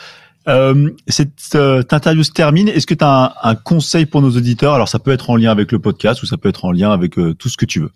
[0.46, 2.68] Euh, cette euh, interview se termine.
[2.68, 4.74] Est-ce que tu as un, conseil pour nos auditeurs?
[4.74, 6.90] Alors, ça peut être en lien avec le podcast ou ça peut être en lien
[6.90, 7.90] avec euh, tout ce que tu veux.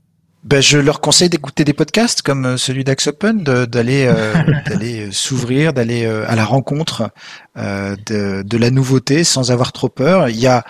[0.45, 4.13] Ben, je leur conseille d'écouter des podcasts comme euh, celui d'Axopen, d'aller
[4.67, 7.11] d'aller s'ouvrir, d'aller à la rencontre
[7.57, 10.29] de, de la nouveauté sans avoir trop peur.
[10.29, 10.65] Il y a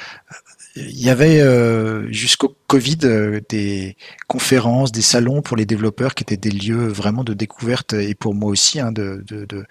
[0.78, 6.22] il y avait euh, jusqu'au Covid euh, des conférences, des salons pour les développeurs qui
[6.22, 9.66] étaient des lieux vraiment de découverte et pour moi aussi hein, de, de, de,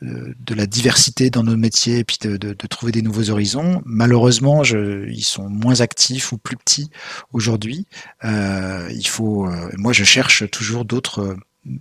[0.00, 3.82] de, la diversité dans nos métiers et puis de, de, trouver des nouveaux horizons.
[3.84, 6.90] Malheureusement, je, ils sont moins actifs ou plus petits
[7.32, 7.86] aujourd'hui.
[8.24, 11.36] Euh, il faut, euh, moi, je cherche toujours d'autres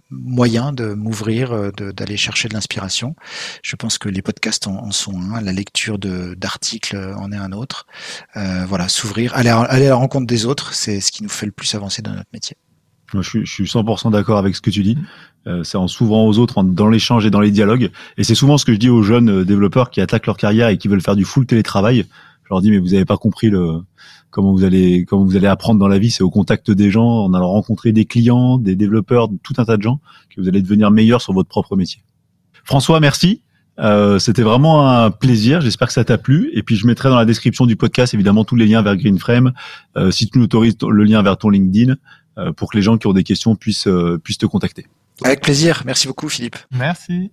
[0.09, 3.15] moyen de m'ouvrir, euh, d'aller chercher de l'inspiration.
[3.61, 7.85] Je pense que les podcasts en, sont un, la lecture d'articles en est un autre.
[8.35, 11.45] Euh, voilà, s'ouvrir, aller, aller à la rencontre des autres, c'est ce qui nous fait
[11.45, 12.57] le plus avancer dans notre métier.
[13.13, 14.97] je, suis, je suis 100% d'accord avec ce que tu dis.
[15.47, 17.91] Euh, c'est en s'ouvrant aux autres, dans l'échange et dans les dialogues.
[18.17, 20.77] Et c'est souvent ce que je dis aux jeunes développeurs qui attaquent leur carrière et
[20.77, 22.05] qui veulent faire du full télétravail.
[22.43, 23.81] Je leur dis mais vous n'avez pas compris le
[24.35, 26.11] comment vous allez comment vous allez apprendre dans la vie.
[26.11, 29.77] C'est au contact des gens, en allant rencontrer des clients, des développeurs, tout un tas
[29.77, 32.01] de gens que vous allez devenir meilleur sur votre propre métier.
[32.65, 33.41] François, merci.
[33.79, 35.61] Euh, C'était vraiment un plaisir.
[35.61, 36.51] J'espère que ça t'a plu.
[36.53, 39.53] Et puis je mettrai dans la description du podcast évidemment tous les liens vers Greenframe.
[39.95, 41.95] Euh, si tu nous autorises le lien vers ton LinkedIn
[42.37, 43.87] euh, pour que les gens qui ont des questions puissent
[44.21, 44.85] puissent te contacter.
[45.23, 45.83] Avec plaisir.
[45.85, 46.57] Merci beaucoup, Philippe.
[46.71, 47.31] Merci.